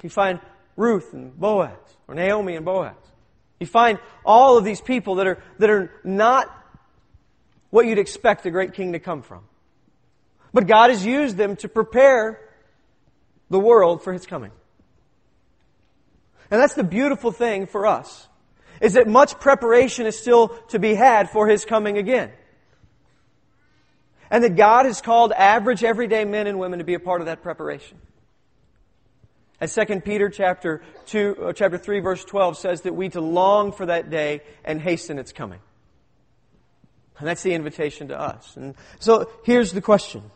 You 0.04 0.10
find 0.10 0.40
Ruth 0.76 1.14
and 1.14 1.38
Boaz, 1.38 1.78
or 2.08 2.16
Naomi 2.16 2.56
and 2.56 2.66
Boaz. 2.66 2.96
You 3.60 3.68
find 3.68 4.00
all 4.26 4.58
of 4.58 4.64
these 4.64 4.82
people 4.82 5.16
that 5.16 5.28
are, 5.28 5.44
that 5.60 5.70
are 5.70 5.92
not 6.04 6.54
what 7.70 7.86
you'd 7.86 7.98
expect 7.98 8.46
a 8.46 8.52
great 8.52 8.74
king 8.74 8.94
to 8.94 9.00
come 9.00 9.22
from. 9.22 9.44
But 10.54 10.68
God 10.68 10.90
has 10.90 11.06
used 11.06 11.38
them 11.38 11.56
to 11.58 11.68
prepare 11.68 12.40
the 13.50 13.60
world 13.60 14.04
for 14.04 14.14
his 14.14 14.26
coming. 14.26 14.52
And 16.50 16.62
that's 16.62 16.76
the 16.76 16.84
beautiful 16.84 17.32
thing 17.32 17.68
for 17.68 17.86
us, 17.86 18.28
is 18.82 18.94
that 18.94 19.08
much 19.08 19.40
preparation 19.40 20.06
is 20.06 20.18
still 20.18 20.50
to 20.70 20.80
be 20.80 20.96
had 20.96 21.30
for 21.30 21.48
his 21.48 21.66
coming 21.66 21.98
again. 21.98 22.32
And 24.30 24.44
that 24.44 24.56
God 24.56 24.86
has 24.86 25.02
called 25.02 25.32
average 25.32 25.84
everyday 25.84 26.26
men 26.26 26.48
and 26.48 26.60
women 26.60 26.80
to 26.80 26.86
be 26.86 26.94
a 26.94 27.00
part 27.00 27.22
of 27.22 27.28
that 27.28 27.42
preparation. 27.42 27.98
As 29.60 29.74
2 29.74 30.02
Peter 30.02 30.30
chapter 30.30 30.84
2, 31.08 31.38
uh, 31.48 31.54
chapter 31.54 31.78
3 31.78 32.00
verse 32.00 32.24
12 32.24 32.58
says 32.58 32.82
that 32.82 32.94
we 32.94 33.10
to 33.10 33.22
long 33.22 33.72
for 33.72 33.88
that 33.88 34.10
day 34.10 34.42
and 34.64 34.80
hasten 34.80 35.18
its 35.18 35.32
coming. 35.32 35.60
And 37.18 37.28
that's 37.28 37.42
the 37.42 37.54
invitation 37.54 38.10
to 38.10 38.20
us. 38.20 38.56
And 38.56 38.76
so 39.00 39.32
here's 39.44 39.72
the 39.72 39.82
question. 39.82 40.30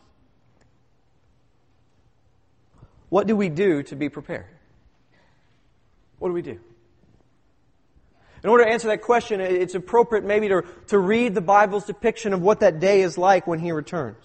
What 3.08 3.26
do 3.26 3.36
we 3.36 3.48
do 3.48 3.82
to 3.84 3.94
be 3.94 4.08
prepared? 4.08 4.46
What 6.18 6.28
do 6.28 6.34
we 6.34 6.42
do? 6.42 6.58
In 8.42 8.50
order 8.50 8.64
to 8.64 8.70
answer 8.70 8.88
that 8.88 9.02
question, 9.02 9.40
it's 9.40 9.74
appropriate 9.74 10.24
maybe 10.24 10.48
to, 10.48 10.64
to 10.88 10.98
read 10.98 11.34
the 11.34 11.40
Bible's 11.40 11.84
depiction 11.84 12.32
of 12.32 12.42
what 12.42 12.60
that 12.60 12.80
day 12.80 13.02
is 13.02 13.16
like 13.16 13.46
when 13.46 13.60
He 13.60 13.70
returns. 13.70 14.24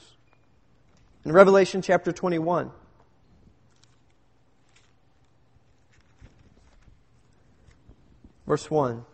In 1.23 1.31
Revelation 1.31 1.81
chapter 1.81 2.11
21, 2.11 2.71
verse 8.47 8.71
1. 8.71 9.05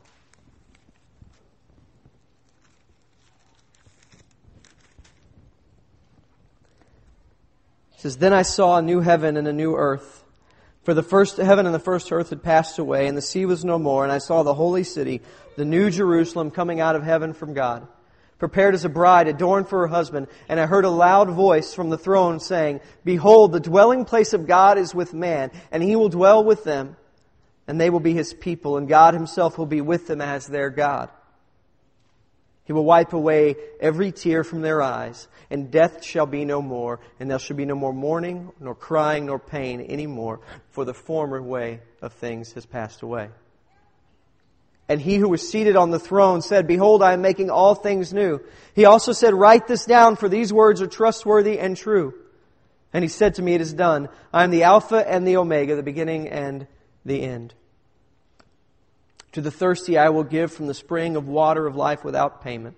says, 8.03 8.17
Then 8.17 8.33
I 8.33 8.41
saw 8.41 8.77
a 8.77 8.81
new 8.81 8.99
heaven 8.99 9.37
and 9.37 9.47
a 9.47 9.53
new 9.53 9.75
earth. 9.75 10.22
For 10.83 10.93
the 10.93 11.03
first 11.03 11.37
heaven 11.37 11.65
and 11.65 11.73
the 11.73 11.79
first 11.79 12.11
earth 12.11 12.29
had 12.29 12.43
passed 12.43 12.77
away, 12.77 13.07
and 13.07 13.17
the 13.17 13.21
sea 13.21 13.45
was 13.45 13.63
no 13.63 13.79
more, 13.79 14.03
and 14.03 14.11
I 14.11 14.17
saw 14.17 14.43
the 14.43 14.53
holy 14.53 14.83
city, 14.83 15.21
the 15.55 15.63
new 15.65 15.89
Jerusalem, 15.89 16.51
coming 16.51 16.81
out 16.81 16.97
of 16.97 17.03
heaven 17.03 17.33
from 17.33 17.53
God, 17.53 17.87
prepared 18.37 18.75
as 18.75 18.83
a 18.83 18.89
bride, 18.89 19.29
adorned 19.29 19.69
for 19.69 19.79
her 19.79 19.87
husband. 19.87 20.27
And 20.49 20.59
I 20.59 20.65
heard 20.65 20.83
a 20.83 20.89
loud 20.89 21.29
voice 21.29 21.73
from 21.73 21.89
the 21.89 21.97
throne 21.97 22.41
saying, 22.41 22.81
Behold, 23.05 23.53
the 23.53 23.61
dwelling 23.61 24.03
place 24.03 24.33
of 24.33 24.45
God 24.45 24.77
is 24.77 24.93
with 24.93 25.13
man, 25.13 25.51
and 25.71 25.81
he 25.81 25.95
will 25.95 26.09
dwell 26.09 26.43
with 26.43 26.65
them, 26.65 26.97
and 27.65 27.79
they 27.79 27.89
will 27.89 28.01
be 28.01 28.13
his 28.13 28.33
people, 28.33 28.75
and 28.75 28.89
God 28.89 29.13
himself 29.13 29.57
will 29.57 29.65
be 29.65 29.79
with 29.79 30.07
them 30.07 30.19
as 30.19 30.47
their 30.47 30.69
God. 30.69 31.09
He 32.65 32.73
will 32.73 32.85
wipe 32.85 33.13
away 33.13 33.55
every 33.79 34.11
tear 34.11 34.43
from 34.43 34.61
their 34.61 34.81
eyes, 34.81 35.27
and 35.49 35.69
death 35.69 36.03
shall 36.03 36.25
be 36.25 36.45
no 36.45 36.61
more, 36.61 37.01
and 37.19 37.29
there 37.29 37.39
shall 37.39 37.57
be 37.57 37.65
no 37.65 37.75
more 37.75 37.93
mourning, 37.93 38.51
nor 38.59 38.73
crying, 38.73 39.25
nor 39.25 39.37
pain 39.37 39.81
any 39.81 40.07
more, 40.07 40.39
for 40.69 40.85
the 40.85 40.93
former 40.93 41.41
way 41.41 41.81
of 42.01 42.13
things 42.13 42.53
has 42.53 42.65
passed 42.65 43.01
away. 43.01 43.29
And 44.87 45.01
he 45.01 45.15
who 45.15 45.29
was 45.29 45.49
seated 45.49 45.75
on 45.75 45.91
the 45.91 45.99
throne 45.99 46.41
said, 46.41 46.67
Behold, 46.67 47.03
I 47.03 47.13
am 47.13 47.21
making 47.21 47.49
all 47.49 47.75
things 47.75 48.13
new. 48.13 48.41
He 48.75 48.85
also 48.85 49.11
said, 49.11 49.33
Write 49.33 49.67
this 49.67 49.85
down, 49.85 50.15
for 50.15 50.29
these 50.29 50.51
words 50.53 50.81
are 50.81 50.87
trustworthy 50.87 51.59
and 51.59 51.75
true. 51.75 52.13
And 52.93 53.03
he 53.03 53.09
said 53.09 53.35
to 53.35 53.41
me, 53.41 53.55
It 53.55 53.61
is 53.61 53.73
done. 53.73 54.09
I 54.31 54.43
am 54.43 54.51
the 54.51 54.63
Alpha 54.63 55.09
and 55.09 55.27
the 55.27 55.37
Omega, 55.37 55.75
the 55.75 55.83
beginning 55.83 56.27
and 56.29 56.67
the 57.05 57.21
end. 57.21 57.53
To 59.33 59.41
the 59.41 59.51
thirsty 59.51 59.97
I 59.97 60.09
will 60.09 60.23
give 60.23 60.51
from 60.51 60.67
the 60.67 60.73
spring 60.73 61.15
of 61.15 61.27
water 61.27 61.67
of 61.67 61.75
life 61.75 62.03
without 62.03 62.43
payment. 62.43 62.77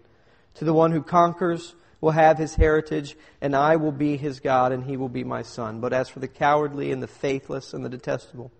To 0.55 0.65
the 0.65 0.73
one 0.73 0.91
who 0.91 1.01
conquers 1.01 1.75
will 2.01 2.11
have 2.11 2.37
his 2.37 2.55
heritage, 2.55 3.15
and 3.41 3.55
I 3.55 3.75
will 3.75 3.91
be 3.91 4.15
his 4.17 4.39
God, 4.39 4.71
and 4.71 4.83
he 4.83 4.97
will 4.97 5.09
be 5.09 5.23
my 5.23 5.41
son. 5.41 5.81
But 5.81 5.91
as 5.91 6.07
for 6.07 6.19
the 6.19 6.27
cowardly 6.27 6.91
and 6.91 7.03
the 7.03 7.07
faithless 7.07 7.73
and 7.73 7.83
the 7.83 7.89
detestable, 7.89 8.51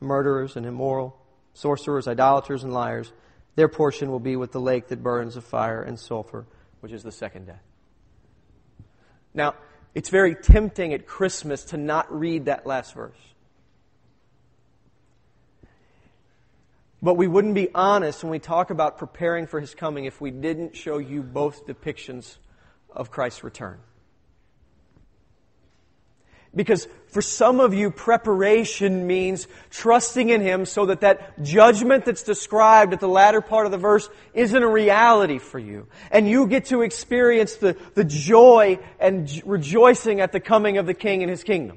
murderers 0.00 0.56
and 0.56 0.64
immoral, 0.64 1.18
sorcerers, 1.52 2.08
idolaters, 2.08 2.64
and 2.64 2.72
liars, 2.72 3.12
their 3.56 3.68
portion 3.68 4.10
will 4.10 4.20
be 4.20 4.36
with 4.36 4.52
the 4.52 4.60
lake 4.60 4.88
that 4.88 5.02
burns 5.02 5.36
of 5.36 5.44
fire 5.44 5.82
and 5.82 5.98
sulfur, 5.98 6.46
which 6.80 6.92
is 6.92 7.02
the 7.02 7.12
second 7.12 7.46
death. 7.46 7.62
Now, 9.34 9.54
it's 9.94 10.08
very 10.08 10.34
tempting 10.34 10.94
at 10.94 11.06
Christmas 11.06 11.64
to 11.66 11.76
not 11.76 12.12
read 12.12 12.46
that 12.46 12.66
last 12.66 12.94
verse. 12.94 13.33
But 17.04 17.18
we 17.18 17.28
wouldn't 17.28 17.52
be 17.54 17.68
honest 17.74 18.24
when 18.24 18.30
we 18.30 18.38
talk 18.38 18.70
about 18.70 18.96
preparing 18.96 19.46
for 19.46 19.60
his 19.60 19.74
coming 19.74 20.06
if 20.06 20.22
we 20.22 20.30
didn't 20.30 20.74
show 20.74 20.96
you 20.96 21.22
both 21.22 21.66
depictions 21.66 22.38
of 22.90 23.10
Christ's 23.10 23.44
return. 23.44 23.78
Because 26.56 26.88
for 27.08 27.20
some 27.20 27.60
of 27.60 27.74
you, 27.74 27.90
preparation 27.90 29.06
means 29.06 29.48
trusting 29.68 30.30
in 30.30 30.40
Him 30.40 30.64
so 30.64 30.86
that 30.86 31.02
that 31.02 31.42
judgment 31.42 32.06
that's 32.06 32.22
described 32.22 32.94
at 32.94 33.00
the 33.00 33.08
latter 33.08 33.42
part 33.42 33.66
of 33.66 33.72
the 33.72 33.76
verse 33.76 34.08
isn't 34.32 34.62
a 34.62 34.68
reality 34.68 35.38
for 35.38 35.58
you. 35.58 35.88
And 36.10 36.26
you 36.26 36.46
get 36.46 36.66
to 36.66 36.80
experience 36.82 37.56
the, 37.56 37.76
the 37.94 38.04
joy 38.04 38.78
and 38.98 39.28
rejoicing 39.44 40.20
at 40.20 40.32
the 40.32 40.40
coming 40.40 40.78
of 40.78 40.86
the 40.86 40.94
King 40.94 41.22
and 41.22 41.30
His 41.30 41.44
kingdom. 41.44 41.76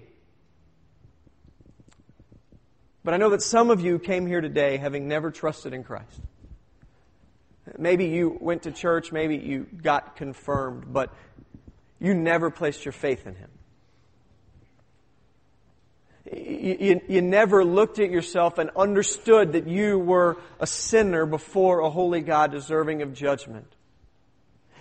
But 3.08 3.14
I 3.14 3.18
know 3.20 3.30
that 3.30 3.42
some 3.42 3.72
of 3.72 3.80
you 3.80 4.00
came 4.00 4.28
here 4.28 4.42
today 4.42 4.76
having 4.76 5.08
never 5.08 5.32
trusted 5.32 5.74
in 5.74 5.86
Christ. 5.86 6.20
Maybe 7.78 8.08
you 8.08 8.38
went 8.42 8.64
to 8.64 8.72
church, 8.74 9.14
maybe 9.14 9.38
you 9.38 9.66
got 9.82 10.18
confirmed, 10.18 10.92
but 10.92 11.14
you 12.02 12.14
never 12.14 12.52
placed 12.52 12.84
your 12.84 12.92
faith 12.92 13.26
in 13.26 13.36
Him. 13.36 13.50
You, 16.36 16.78
you, 16.82 17.02
you, 17.08 17.22
never 17.22 17.64
looked 17.64 17.98
at 18.00 18.12
yourself 18.12 18.58
and 18.58 18.72
understood 18.76 19.54
that 19.54 19.68
you 19.68 19.98
were 19.98 20.36
a 20.60 20.68
sinner 20.68 21.26
before 21.26 21.80
a 21.80 21.90
holy 21.90 22.20
God 22.20 22.52
deserving 22.52 23.04
of 23.04 23.14
judgment. 23.14 23.74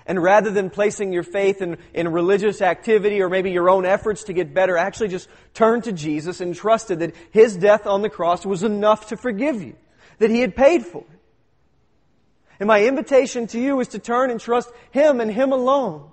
And 0.06 0.22
rather 0.22 0.50
than 0.50 0.70
placing 0.70 1.12
your 1.12 1.24
faith 1.24 1.60
in, 1.60 1.78
in 1.92 2.08
religious 2.08 2.62
activity 2.62 3.20
or 3.20 3.28
maybe 3.28 3.50
your 3.50 3.68
own 3.68 3.84
efforts 3.84 4.24
to 4.24 4.32
get 4.32 4.54
better, 4.54 4.76
actually 4.76 5.08
just 5.08 5.28
turn 5.52 5.82
to 5.82 5.92
Jesus 5.92 6.40
and 6.40 6.54
trusted 6.54 7.00
that 7.00 7.14
His 7.32 7.56
death 7.56 7.86
on 7.86 8.02
the 8.02 8.08
cross 8.08 8.46
was 8.46 8.62
enough 8.62 9.08
to 9.08 9.16
forgive 9.16 9.62
you. 9.62 9.74
That 10.18 10.30
He 10.30 10.40
had 10.40 10.54
paid 10.54 10.86
for 10.86 11.00
it. 11.00 11.20
And 12.60 12.68
my 12.68 12.84
invitation 12.84 13.48
to 13.48 13.60
you 13.60 13.80
is 13.80 13.88
to 13.88 13.98
turn 13.98 14.30
and 14.30 14.40
trust 14.40 14.70
Him 14.92 15.20
and 15.20 15.30
Him 15.30 15.52
alone. 15.52 16.10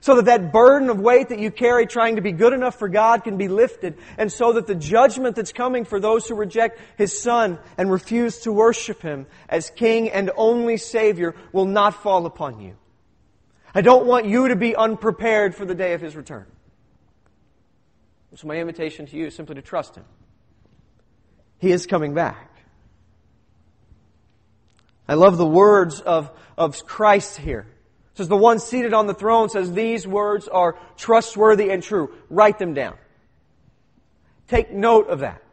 So 0.00 0.16
that 0.16 0.26
that 0.26 0.52
burden 0.52 0.90
of 0.90 1.00
weight 1.00 1.30
that 1.30 1.38
you 1.38 1.50
carry 1.50 1.86
trying 1.86 2.16
to 2.16 2.22
be 2.22 2.32
good 2.32 2.52
enough 2.52 2.78
for 2.78 2.90
God 2.90 3.24
can 3.24 3.38
be 3.38 3.48
lifted. 3.48 3.96
And 4.18 4.30
so 4.30 4.52
that 4.52 4.66
the 4.66 4.74
judgment 4.74 5.34
that's 5.34 5.54
coming 5.54 5.86
for 5.86 5.98
those 5.98 6.28
who 6.28 6.34
reject 6.34 6.78
His 6.98 7.18
Son 7.18 7.58
and 7.78 7.90
refuse 7.90 8.40
to 8.40 8.52
worship 8.52 9.00
Him 9.00 9.26
as 9.48 9.70
King 9.70 10.10
and 10.10 10.30
only 10.36 10.76
Savior 10.76 11.34
will 11.52 11.64
not 11.64 12.02
fall 12.02 12.26
upon 12.26 12.60
you. 12.60 12.76
I 13.74 13.80
don't 13.80 14.06
want 14.06 14.26
you 14.26 14.48
to 14.48 14.56
be 14.56 14.76
unprepared 14.76 15.54
for 15.54 15.64
the 15.64 15.74
day 15.74 15.94
of 15.94 16.00
His 16.00 16.14
return. 16.14 16.46
So 18.36 18.48
my 18.48 18.56
invitation 18.56 19.06
to 19.06 19.16
you 19.16 19.26
is 19.26 19.34
simply 19.34 19.54
to 19.56 19.62
trust 19.62 19.94
Him. 19.94 20.04
He 21.58 21.70
is 21.70 21.86
coming 21.86 22.14
back. 22.14 22.50
I 25.08 25.14
love 25.14 25.36
the 25.36 25.46
words 25.46 26.00
of, 26.00 26.30
of 26.56 26.84
Christ 26.86 27.36
here. 27.36 27.66
It 28.12 28.18
says 28.18 28.28
the 28.28 28.36
one 28.36 28.58
seated 28.58 28.92
on 28.92 29.06
the 29.06 29.14
throne 29.14 29.48
says 29.48 29.72
these 29.72 30.06
words 30.06 30.48
are 30.48 30.76
trustworthy 30.96 31.70
and 31.70 31.82
true. 31.82 32.14
Write 32.30 32.58
them 32.58 32.74
down. 32.74 32.96
Take 34.48 34.72
note 34.72 35.08
of 35.08 35.20
that. 35.20 35.43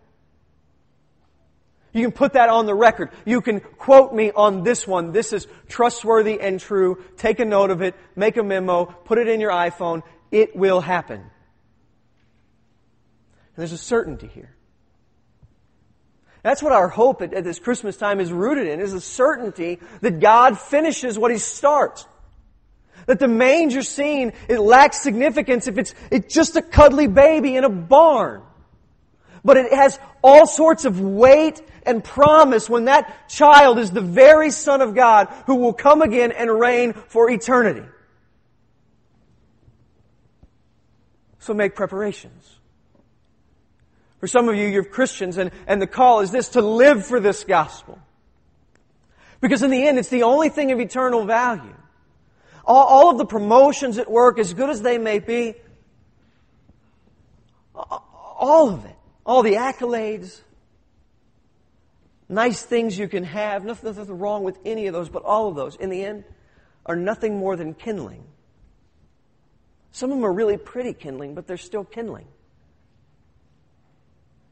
You 1.93 2.04
can 2.04 2.12
put 2.12 2.34
that 2.34 2.49
on 2.49 2.65
the 2.65 2.73
record. 2.73 3.10
You 3.25 3.41
can 3.41 3.60
quote 3.60 4.13
me 4.13 4.32
on 4.32 4.63
this 4.63 4.88
one. 4.88 5.12
This 5.12 5.34
is 5.34 5.47
trustworthy 5.67 6.39
and 6.39 6.60
true. 6.60 7.04
Take 7.17 7.39
a 7.39 7.45
note 7.45 7.69
of 7.69 7.82
it. 7.82 7.95
Make 8.15 8.38
a 8.38 8.43
memo. 8.43 8.86
Put 8.86 9.17
it 9.17 9.27
in 9.27 9.41
your 9.41 9.51
iPhone. 9.51 10.04
It 10.32 10.56
will 10.56 10.80
happen. 10.80 11.19
And 11.19 11.30
there's 13.58 13.73
a 13.73 13.77
certainty 13.77 14.27
here. 14.27 14.56
That's 16.43 16.63
what 16.63 16.71
our 16.71 16.88
hope 16.88 17.21
at, 17.21 17.34
at, 17.34 17.43
this 17.43 17.60
Christmas 17.60 17.97
time 17.97 18.19
is 18.19 18.32
rooted 18.32 18.67
in, 18.67 18.80
is 18.80 18.93
a 18.93 19.01
certainty 19.01 19.80
that 19.99 20.19
God 20.19 20.58
finishes 20.58 21.19
what 21.19 21.32
He 21.32 21.38
starts. 21.38 22.08
That 23.06 23.19
the 23.19 23.27
manger 23.27 23.82
scene, 23.82 24.34
it 24.47 24.60
lacks 24.60 25.01
significance 25.01 25.67
if 25.67 25.77
it's, 25.77 25.93
it's 26.10 26.34
just 26.34 26.56
a 26.56 26.62
cuddly 26.62 27.08
baby 27.08 27.56
in 27.56 27.63
a 27.63 27.69
barn. 27.69 28.43
But 29.43 29.58
it 29.58 29.73
has 29.73 29.99
all 30.23 30.45
sorts 30.45 30.86
of 30.86 30.99
weight 30.99 31.62
and 31.86 32.04
promise 32.04 32.69
when 32.69 32.86
that 32.86 33.27
child 33.27 33.80
is 33.80 33.91
the 33.91 34.01
very 34.01 34.51
Son 34.51 34.82
of 34.82 34.93
God 34.93 35.30
who 35.47 35.56
will 35.56 35.73
come 35.73 36.01
again 36.01 36.32
and 36.32 36.60
reign 36.60 36.93
for 36.93 37.30
eternity. 37.30 37.88
So 41.39 41.56
make 41.56 41.75
preparations. 41.75 42.60
For 44.19 44.27
some 44.27 44.47
of 44.47 44.56
you, 44.56 44.67
you're 44.67 44.84
Christians, 44.84 45.38
and, 45.38 45.49
and 45.65 45.82
the 45.82 45.88
call 45.88 46.19
is 46.19 46.30
this 46.30 46.49
to 46.49 46.62
live 46.62 47.04
for 47.04 47.19
this 47.19 47.43
gospel. 47.43 47.99
Because 49.41 49.63
in 49.63 49.71
the 49.71 49.88
end, 49.88 49.97
it's 49.97 50.10
the 50.10 50.21
only 50.21 50.49
thing 50.49 50.71
of 50.71 50.80
eternal 50.80 51.25
value. 51.25 51.75
All, 52.63 52.86
all 52.86 53.10
of 53.10 53.17
the 53.17 53.25
promotions 53.25 53.97
at 53.97 54.10
work, 54.10 54.38
as 54.38 54.54
good 54.54 54.69
as 54.69 54.84
they 54.84 54.99
may 54.99 55.17
be, 55.17 55.56
all 57.73 58.69
of 58.69 58.86
it, 58.86 58.95
all 59.32 59.44
the 59.44 59.54
accolades, 59.54 60.41
nice 62.28 62.63
things 62.63 63.00
you 63.00 63.08
can 63.08 63.24
have, 63.24 63.63
nothing, 63.63 63.96
nothing 63.96 64.20
wrong 64.20 64.44
with 64.44 64.60
any 64.65 64.88
of 64.88 64.94
those, 64.94 65.08
but 65.08 65.24
all 65.24 65.48
of 65.48 65.56
those, 65.56 65.78
in 65.78 65.89
the 65.89 66.04
end, 66.04 66.26
are 66.86 66.98
nothing 66.98 67.38
more 67.38 67.56
than 67.56 67.74
kindling. 67.74 68.26
Some 69.94 70.12
of 70.12 70.17
them 70.17 70.26
are 70.26 70.34
really 70.34 70.58
pretty 70.58 70.91
kindling, 70.91 71.34
but 71.34 71.48
they're 71.48 71.56
still 71.56 71.86
kindling. 71.86 72.28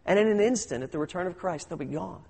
And 0.05 0.17
in 0.17 0.29
an 0.29 0.39
instant, 0.39 0.81
at 0.81 0.93
the 0.93 0.97
return 0.97 1.27
of 1.27 1.37
Christ, 1.37 1.67
they'll 1.67 1.77
be 1.77 1.83
gone. 1.83 2.23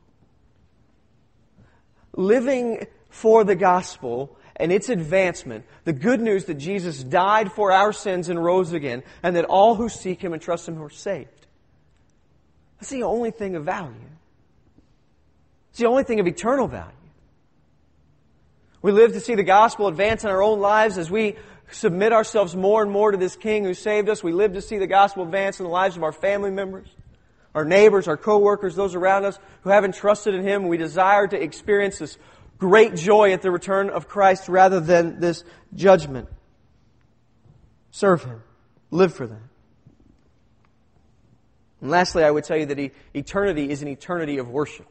Living 2.14 2.88
for 3.10 3.44
the 3.44 3.56
gospel 3.56 4.36
and 4.56 4.72
its 4.72 4.90
advancement, 4.90 5.66
the 5.84 5.94
good 5.94 6.20
news 6.20 6.46
that 6.46 6.56
Jesus 6.56 7.04
died 7.04 7.52
for 7.52 7.72
our 7.72 7.94
sins 7.94 8.28
and 8.28 8.44
rose 8.44 8.74
again, 8.74 9.04
and 9.22 9.36
that 9.36 9.46
all 9.46 9.76
who 9.76 9.88
seek 9.88 10.20
Him 10.20 10.34
and 10.34 10.42
trust 10.42 10.68
Him 10.68 10.82
are 10.82 10.90
saved. 10.90 11.39
That's 12.80 12.90
the 12.90 13.04
only 13.04 13.32
thing 13.32 13.56
of 13.56 13.66
value. 13.66 13.94
It's 15.72 15.80
the 15.80 15.88
only 15.88 16.04
thing 16.04 16.20
of 16.20 16.28
eternal 16.28 16.68
value. 16.68 16.92
We 18.82 18.92
live 18.92 19.14
to 19.14 19.20
see 19.20 19.36
the 19.36 19.44
gospel 19.44 19.88
advance 19.88 20.24
in 20.24 20.30
our 20.30 20.42
own 20.42 20.60
lives 20.60 20.98
as 20.98 21.12
we 21.12 21.36
submit 21.72 22.14
ourselves 22.14 22.56
more 22.56 22.82
and 22.82 22.92
more 22.92 23.12
to 23.12 23.18
this 23.18 23.36
King 23.36 23.66
who 23.66 23.74
saved 23.74 24.10
us. 24.10 24.24
We 24.24 24.32
live 24.32 24.54
to 24.54 24.62
see 24.62 24.78
the 24.78 24.88
gospel 24.88 25.24
advance 25.24 25.60
in 25.60 25.66
the 25.66 25.72
lives 25.72 25.98
of 25.98 26.04
our 26.04 26.14
family 26.14 26.52
members 26.52 26.88
our 27.56 27.66
neighbors, 27.66 28.08
our 28.08 28.18
coworkers, 28.18 28.76
those 28.76 28.96
around 28.96 29.26
us 29.26 29.40
who 29.62 29.70
haven't 29.70 29.96
trusted 29.96 30.36
in 30.36 30.44
Him. 30.44 30.68
We 30.68 30.78
desire 30.78 31.28
to 31.28 31.42
experience 31.42 31.98
this 31.98 32.18
great 32.58 32.96
joy 32.96 33.34
at 33.34 33.42
the 33.42 33.52
return 33.52 33.90
of 33.90 34.08
Christ 34.08 34.48
rather 34.50 34.80
than 34.80 35.20
this 35.20 35.44
judgment. 35.74 36.30
Serve 37.92 38.24
Him. 38.24 38.44
Live 38.92 39.14
for 39.14 39.28
that. 39.28 39.49
And 41.82 41.92
lastly, 41.92 42.24
I 42.24 42.32
would 42.32 42.44
tell 42.44 42.58
you 42.58 42.66
that 42.68 42.92
eternity 43.14 43.70
is 43.70 43.82
an 43.82 43.88
eternity 43.88 44.38
of 44.38 44.50
worship. 44.50 44.88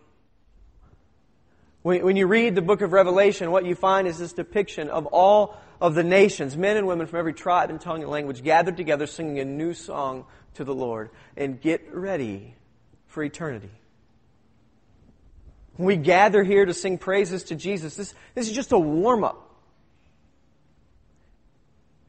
When, 1.82 2.16
you 2.16 2.26
read 2.26 2.54
the 2.54 2.62
book 2.62 2.82
of 2.82 2.92
Revelation, 2.92 3.50
what 3.50 3.64
you 3.64 3.74
find 3.74 4.08
is 4.08 4.18
this 4.18 4.32
depiction 4.32 4.90
of 4.90 5.06
all 5.06 5.56
of 5.80 5.94
the 5.94 6.02
nations, 6.02 6.56
men 6.56 6.76
and 6.76 6.86
women 6.86 7.06
from 7.06 7.18
every 7.18 7.32
tribe 7.32 7.70
and 7.70 7.80
tongue 7.80 8.02
and 8.02 8.10
language, 8.10 8.42
gathered 8.42 8.76
together 8.76 9.06
singing 9.06 9.38
a 9.38 9.44
new 9.44 9.72
song 9.72 10.26
to 10.54 10.64
the 10.64 10.74
Lord 10.74 11.10
and 11.36 11.60
get 11.60 11.94
ready 11.94 12.54
for 13.06 13.22
eternity. 13.22 13.70
When 15.76 15.86
we 15.86 15.96
gather 15.96 16.42
here 16.42 16.66
to 16.66 16.74
sing 16.74 16.98
praises 16.98 17.44
to 17.44 17.54
Jesus, 17.54 17.94
this, 17.94 18.12
this 18.34 18.48
is 18.48 18.54
just 18.54 18.72
a 18.72 18.78
warm 18.78 19.22
up. 19.22 19.47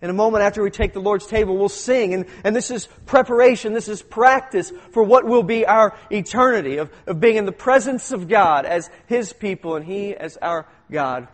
In 0.01 0.09
a 0.09 0.13
moment 0.13 0.43
after 0.43 0.63
we 0.63 0.71
take 0.71 0.93
the 0.93 1.01
Lord's 1.01 1.25
table, 1.25 1.57
we'll 1.57 1.67
sing, 1.67 2.13
and, 2.13 2.25
and 2.45 2.55
this 2.55 2.71
is 2.71 2.87
preparation, 3.05 3.73
this 3.73 3.89
is 3.89 4.01
practice 4.01 4.71
for 4.91 5.03
what 5.03 5.25
will 5.25 5.43
be 5.43 5.65
our 5.65 5.97
eternity 6.09 6.77
of, 6.77 6.89
of 7.05 7.19
being 7.19 7.35
in 7.35 7.45
the 7.45 7.51
presence 7.51 8.13
of 8.13 8.29
God 8.29 8.65
as 8.65 8.89
His 9.07 9.33
people 9.33 9.75
and 9.75 9.85
He 9.85 10.15
as 10.15 10.37
our 10.37 10.65
God 10.89 11.27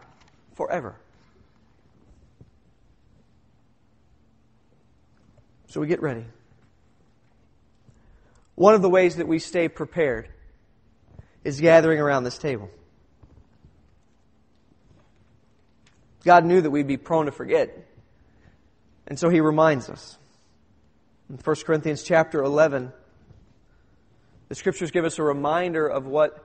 forever. 0.55 0.95
So 5.67 5.79
we 5.79 5.87
get 5.87 6.01
ready. 6.01 6.25
One 8.55 8.73
of 8.73 8.81
the 8.81 8.89
ways 8.89 9.17
that 9.17 9.27
we 9.27 9.37
stay 9.39 9.67
prepared 9.67 10.29
is 11.43 11.61
gathering 11.61 11.99
around 11.99 12.23
this 12.23 12.37
table. 12.37 12.71
God 16.23 16.45
knew 16.45 16.61
that 16.61 16.71
we'd 16.71 16.87
be 16.87 16.97
prone 16.97 17.27
to 17.27 17.31
forget. 17.31 17.85
And 19.07 19.19
so 19.19 19.29
he 19.29 19.39
reminds 19.39 19.89
us. 19.89 20.17
In 21.29 21.37
1 21.37 21.55
Corinthians 21.65 22.03
chapter 22.03 22.43
11, 22.43 22.91
the 24.49 24.55
scriptures 24.55 24.91
give 24.91 25.05
us 25.05 25.19
a 25.19 25.23
reminder 25.23 25.87
of 25.87 26.05
what 26.05 26.43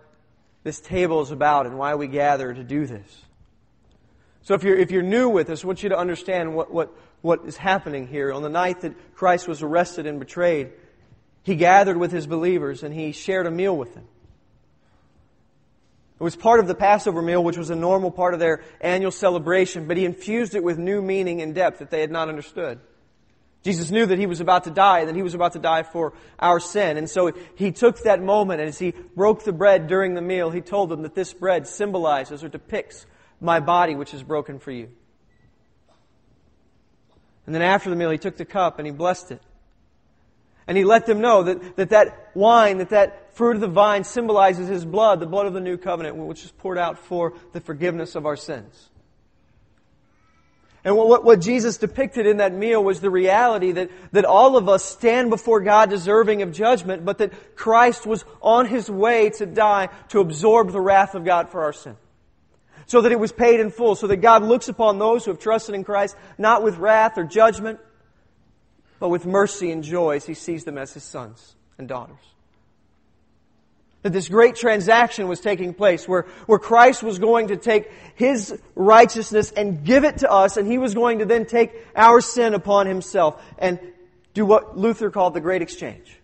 this 0.63 0.81
table 0.81 1.23
is 1.23 1.31
about 1.31 1.67
and 1.67 1.79
why 1.79 1.95
we 1.95 2.07
gather 2.07 2.53
to 2.53 2.65
do 2.65 2.87
this. 2.87 3.25
So 4.43 4.55
if 4.55 4.63
you're, 4.63 4.77
if 4.77 4.91
you're 4.91 5.03
new 5.03 5.29
with 5.29 5.51
us, 5.51 5.65
I 5.65 5.67
want 5.67 5.83
you 5.83 5.91
to 5.91 5.99
understand 5.99 6.55
what, 6.55 6.73
what, 6.73 6.93
what 7.21 7.45
is 7.45 7.57
happening 7.57 8.07
here. 8.07 8.33
On 8.33 8.43
the 8.43 8.49
night 8.49 8.81
that 8.81 9.15
Christ 9.15 9.47
was 9.47 9.63
arrested 9.63 10.07
and 10.07 10.19
betrayed, 10.19 10.73
he 11.43 11.57
gathered 11.57 11.97
with 11.97 12.13
his 12.13 12.27
believers 12.27 12.83
and 12.83 12.95
he 12.95 13.13
shared 13.13 13.47
a 13.47 13.51
meal 13.51 13.77
with 13.77 13.95
them. 13.95 14.07
It 16.21 16.23
was 16.23 16.37
part 16.37 16.61
of 16.61 16.67
the 16.67 16.75
Passover 16.75 17.23
meal, 17.23 17.43
which 17.43 17.57
was 17.57 17.71
a 17.71 17.75
normal 17.75 18.11
part 18.11 18.35
of 18.35 18.41
their 18.41 18.63
annual 18.83 19.11
celebration, 19.11 19.89
but 19.89 19.97
he 19.97 20.05
infused 20.05 20.55
it 20.55 20.63
with 20.63 20.77
new 20.77 21.01
meaning 21.01 21.41
and 21.41 21.55
depth 21.55 21.79
that 21.79 21.91
they 21.91 22.03
had 22.03 22.11
not 22.11 22.29
understood. 22.29 22.79
Jesus 23.63 23.91
knew 23.91 24.05
that 24.05 24.19
he 24.19 24.27
was 24.27 24.41
about 24.41 24.65
to 24.65 24.71
die, 24.71 25.01
and 25.01 25.09
that 25.09 25.17
he 25.17 25.23
was 25.23 25.33
about 25.33 25.55
to 25.55 25.59
die 25.59 25.83
for 25.83 26.13
our 26.39 26.61
sin. 26.61 26.99
And 26.99 27.09
so 27.09 27.33
he 27.55 27.73
took 27.73 28.01
that 28.01 28.23
moment, 28.23 28.61
and 28.61 28.69
as 28.69 28.79
he 28.79 28.91
broke 29.17 29.45
the 29.45 29.53
bread 29.53 29.87
during 29.87 30.13
the 30.13 30.21
meal, 30.21 30.51
he 30.51 30.61
told 30.61 30.91
them 30.91 31.03
that 31.03 31.15
this 31.15 31.33
bread 31.33 31.67
symbolizes 31.67 32.45
or 32.45 32.49
depicts 32.49 33.07
my 33.41 33.59
body, 33.59 33.95
which 33.95 34.13
is 34.13 34.23
broken 34.23 34.59
for 34.59 34.73
you. 34.73 34.91
And 37.47 37.55
then 37.55 37.63
after 37.63 37.89
the 37.89 37.97
meal, 37.97 38.11
he 38.11 38.19
took 38.19 38.37
the 38.37 38.45
cup 38.45 38.79
and 38.79 38.87
he 38.87 38.93
blessed 38.93 39.31
it. 39.33 39.43
And 40.71 40.79
he 40.79 40.85
let 40.85 41.05
them 41.05 41.21
know 41.21 41.43
that, 41.43 41.75
that 41.79 41.91
that 41.91 42.31
wine, 42.33 42.79
that 42.79 42.91
that 42.91 43.35
fruit 43.35 43.57
of 43.57 43.61
the 43.61 43.67
vine 43.67 44.05
symbolizes 44.05 44.69
his 44.69 44.85
blood, 44.85 45.19
the 45.19 45.27
blood 45.27 45.47
of 45.47 45.53
the 45.53 45.61
new 45.61 45.77
covenant, 45.77 46.15
which 46.15 46.45
is 46.45 46.53
poured 46.53 46.79
out 46.79 46.97
for 46.97 47.33
the 47.53 47.61
forgiveness 47.61 48.15
of 48.15 48.25
our 48.25 48.37
sins. 48.37 48.89
And 50.85 50.97
what, 50.97 51.25
what 51.25 51.41
Jesus 51.41 51.77
depicted 51.77 52.25
in 52.25 52.37
that 52.37 52.55
meal 52.55 52.85
was 52.85 53.01
the 53.01 53.11
reality 53.11 53.73
that, 53.73 53.91
that 54.13 54.25
all 54.25 54.57
of 54.57 54.69
us 54.69 54.85
stand 54.85 55.29
before 55.29 55.59
God 55.59 55.91
deserving 55.91 56.41
of 56.43 56.53
judgment, 56.53 57.05
but 57.05 57.19
that 57.19 57.57
Christ 57.57 58.07
was 58.07 58.25
on 58.41 58.67
his 58.67 58.89
way 58.89 59.31
to 59.31 59.47
die 59.47 59.89
to 60.11 60.21
absorb 60.21 60.71
the 60.71 60.81
wrath 60.81 61.17
of 61.17 61.25
God 61.25 61.49
for 61.49 61.65
our 61.65 61.73
sin. 61.73 61.97
So 62.87 63.01
that 63.01 63.11
it 63.11 63.19
was 63.19 63.33
paid 63.33 63.59
in 63.59 63.73
full, 63.73 63.97
so 63.97 64.07
that 64.07 64.19
God 64.19 64.45
looks 64.45 64.69
upon 64.69 65.01
those 65.01 65.25
who 65.25 65.33
have 65.33 65.41
trusted 65.41 65.75
in 65.75 65.83
Christ 65.83 66.15
not 66.39 66.63
with 66.63 66.77
wrath 66.77 67.19
or 67.19 67.25
judgment, 67.25 67.81
but 69.01 69.09
with 69.09 69.27
mercy 69.27 69.73
and 69.73 69.83
joy 69.83 70.17
as 70.17 70.27
he 70.27 70.35
sees 70.35 70.63
them 70.65 70.79
as 70.79 70.93
his 70.93 71.03
sons 71.03 71.57
and 71.79 71.89
daughters. 71.89 72.19
That 74.03 74.13
this 74.13 74.29
great 74.29 74.55
transaction 74.55 75.29
was 75.29 75.41
taking 75.41 75.75
place 75.75 76.09
where, 76.09 76.27
where 76.47 76.59
Christ 76.59 77.03
was 77.03 77.19
going 77.19 77.49
to 77.49 77.57
take 77.57 77.91
His 78.15 78.59
righteousness 78.75 79.53
and 79.53 79.85
give 79.85 80.05
it 80.05 80.19
to 80.19 80.31
us, 80.31 80.57
and 80.57 80.67
He 80.67 80.79
was 80.79 80.95
going 80.95 81.19
to 81.19 81.27
then 81.27 81.45
take 81.45 81.73
our 81.95 82.23
sin 82.23 82.55
upon 82.55 82.87
Himself 82.87 83.43
and 83.59 83.79
do 84.33 84.47
what 84.47 84.79
Luther 84.79 85.11
called 85.11 85.35
the 85.35 85.41
great 85.41 85.61
exchange. 85.61 86.19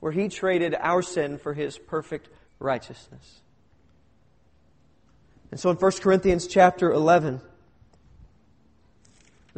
Where 0.00 0.12
He 0.12 0.28
traded 0.28 0.74
our 0.74 1.00
sin 1.00 1.38
for 1.38 1.54
His 1.54 1.78
perfect 1.78 2.28
righteousness. 2.58 3.40
And 5.50 5.58
so 5.58 5.70
in 5.70 5.76
1 5.76 5.92
Corinthians 6.02 6.46
chapter 6.46 6.92
11, 6.92 7.40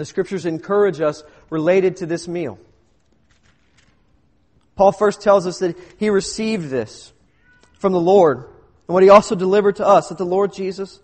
the 0.01 0.07
scriptures 0.07 0.47
encourage 0.47 0.99
us 1.03 1.23
related 1.51 1.99
to 1.99 2.07
this 2.07 2.27
meal. 2.27 2.59
Paul 4.75 4.93
first 4.93 5.21
tells 5.21 5.47
us 5.47 5.59
that 5.59 5.77
he 5.99 6.09
received 6.09 6.71
this 6.71 7.13
from 7.75 7.93
the 7.93 8.01
Lord, 8.01 8.39
and 8.39 8.95
what 8.95 9.03
he 9.03 9.11
also 9.11 9.35
delivered 9.35 9.77
to 9.77 9.87
us, 9.87 10.09
that 10.09 10.17
the 10.17 10.25
Lord 10.25 10.55
Jesus, 10.55 11.01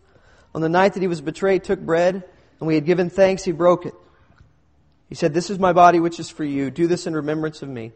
on 0.54 0.62
the 0.62 0.70
night 0.70 0.94
that 0.94 1.02
he 1.02 1.08
was 1.08 1.20
betrayed, 1.20 1.62
took 1.62 1.78
bread, 1.78 2.24
and 2.58 2.66
we 2.66 2.74
had 2.74 2.86
given 2.86 3.10
thanks, 3.10 3.44
he 3.44 3.52
broke 3.52 3.84
it. 3.84 3.92
He 5.10 5.14
said, 5.14 5.34
This 5.34 5.50
is 5.50 5.58
my 5.58 5.74
body 5.74 6.00
which 6.00 6.18
is 6.18 6.30
for 6.30 6.44
you. 6.44 6.70
Do 6.70 6.86
this 6.86 7.06
in 7.06 7.14
remembrance 7.14 7.60
of 7.60 7.68
me. 7.68 7.92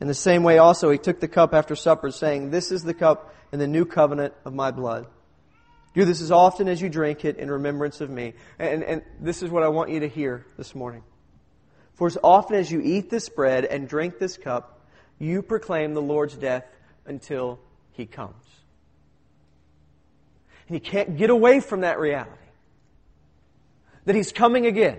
In 0.00 0.08
the 0.08 0.14
same 0.14 0.42
way 0.42 0.58
also, 0.58 0.90
he 0.90 0.98
took 0.98 1.20
the 1.20 1.28
cup 1.28 1.54
after 1.54 1.76
supper, 1.76 2.10
saying, 2.10 2.50
This 2.50 2.72
is 2.72 2.82
the 2.82 2.92
cup 2.92 3.32
in 3.52 3.60
the 3.60 3.68
new 3.68 3.84
covenant 3.84 4.34
of 4.44 4.52
my 4.52 4.72
blood. 4.72 5.06
Do 5.94 6.04
this 6.04 6.20
as 6.20 6.30
often 6.30 6.68
as 6.68 6.80
you 6.80 6.88
drink 6.88 7.24
it 7.24 7.36
in 7.36 7.50
remembrance 7.50 8.00
of 8.00 8.10
me. 8.10 8.34
And, 8.58 8.82
and 8.82 9.02
this 9.20 9.42
is 9.42 9.50
what 9.50 9.62
I 9.62 9.68
want 9.68 9.90
you 9.90 10.00
to 10.00 10.08
hear 10.08 10.44
this 10.56 10.74
morning. 10.74 11.02
For 11.94 12.06
as 12.06 12.18
often 12.22 12.56
as 12.56 12.70
you 12.70 12.80
eat 12.80 13.10
this 13.10 13.28
bread 13.28 13.64
and 13.64 13.88
drink 13.88 14.18
this 14.18 14.36
cup, 14.36 14.86
you 15.18 15.42
proclaim 15.42 15.94
the 15.94 16.02
Lord's 16.02 16.34
death 16.34 16.64
until 17.06 17.58
he 17.92 18.06
comes. 18.06 18.44
And 20.68 20.76
you 20.76 20.80
can't 20.80 21.16
get 21.16 21.30
away 21.30 21.60
from 21.60 21.80
that 21.80 21.98
reality. 21.98 22.32
That 24.04 24.14
he's 24.14 24.32
coming 24.32 24.66
again 24.66 24.98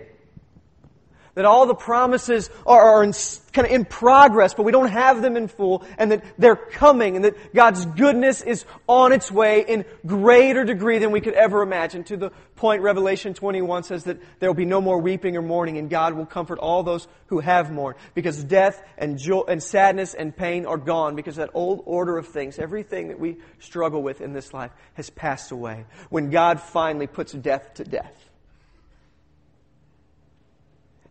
that 1.40 1.46
all 1.46 1.66
the 1.68 1.74
promises 1.74 2.50
are, 2.66 2.82
are 2.82 3.02
in, 3.02 3.14
kind 3.54 3.66
of 3.66 3.72
in 3.72 3.86
progress, 3.86 4.54
but 4.54 4.64
we 4.64 4.74
don't 4.74 4.90
have 4.90 5.22
them 5.22 5.38
in 5.38 5.48
full, 5.48 5.86
and 5.98 6.12
that 6.12 6.22
they're 6.38 6.58
coming, 6.58 7.16
and 7.16 7.24
that 7.24 7.56
God's 7.56 7.86
goodness 7.86 8.42
is 8.42 8.66
on 8.88 9.14
its 9.14 9.32
way 9.32 9.64
in 9.66 9.86
greater 10.06 10.66
degree 10.66 11.00
than 11.00 11.12
we 11.12 11.22
could 11.22 11.36
ever 11.36 11.62
imagine. 11.62 12.04
To 12.04 12.18
the 12.18 12.32
point 12.58 12.82
Revelation 12.82 13.34
21 13.34 13.84
says 13.84 14.04
that 14.04 14.20
there 14.40 14.50
will 14.50 14.54
be 14.54 14.66
no 14.66 14.82
more 14.82 15.00
weeping 15.00 15.38
or 15.38 15.42
mourning, 15.42 15.78
and 15.78 15.90
God 15.90 16.14
will 16.14 16.26
comfort 16.26 16.60
all 16.60 16.84
those 16.84 17.08
who 17.28 17.40
have 17.40 17.72
mourned, 17.72 17.98
because 18.16 18.44
death 18.44 18.84
and 18.98 19.18
joy 19.18 19.44
and 19.48 19.64
sadness 19.64 20.14
and 20.16 20.36
pain 20.36 20.66
are 20.66 20.78
gone, 20.78 21.16
because 21.16 21.38
that 21.38 21.52
old 21.54 21.84
order 21.86 22.18
of 22.18 22.28
things, 22.28 22.60
everything 22.60 23.08
that 23.08 23.18
we 23.18 23.38
struggle 23.60 24.04
with 24.04 24.20
in 24.20 24.34
this 24.34 24.54
life, 24.54 24.72
has 24.96 25.10
passed 25.10 25.54
away. 25.54 25.86
When 26.10 26.32
God 26.32 26.60
finally 26.60 27.08
puts 27.08 27.32
death 27.32 27.76
to 27.76 27.86
death 27.86 28.29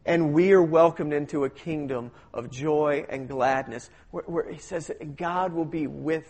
and 0.08 0.32
we 0.32 0.52
are 0.52 0.62
welcomed 0.62 1.12
into 1.12 1.44
a 1.44 1.50
kingdom 1.50 2.10
of 2.32 2.50
joy 2.50 3.04
and 3.10 3.28
gladness 3.28 3.90
where, 4.10 4.24
where, 4.24 4.50
he 4.50 4.58
says 4.58 4.86
that 4.86 5.16
God 5.16 5.52
will 5.52 5.66
be 5.66 5.86
with 5.86 6.26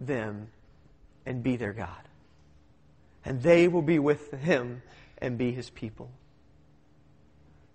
them 0.00 0.48
and 1.26 1.42
be 1.42 1.56
their 1.56 1.74
God. 1.74 1.90
And 3.26 3.42
they 3.42 3.68
will 3.68 3.82
be 3.82 3.98
with 3.98 4.32
him 4.32 4.80
and 5.18 5.36
be 5.36 5.52
his 5.52 5.68
people. 5.68 6.10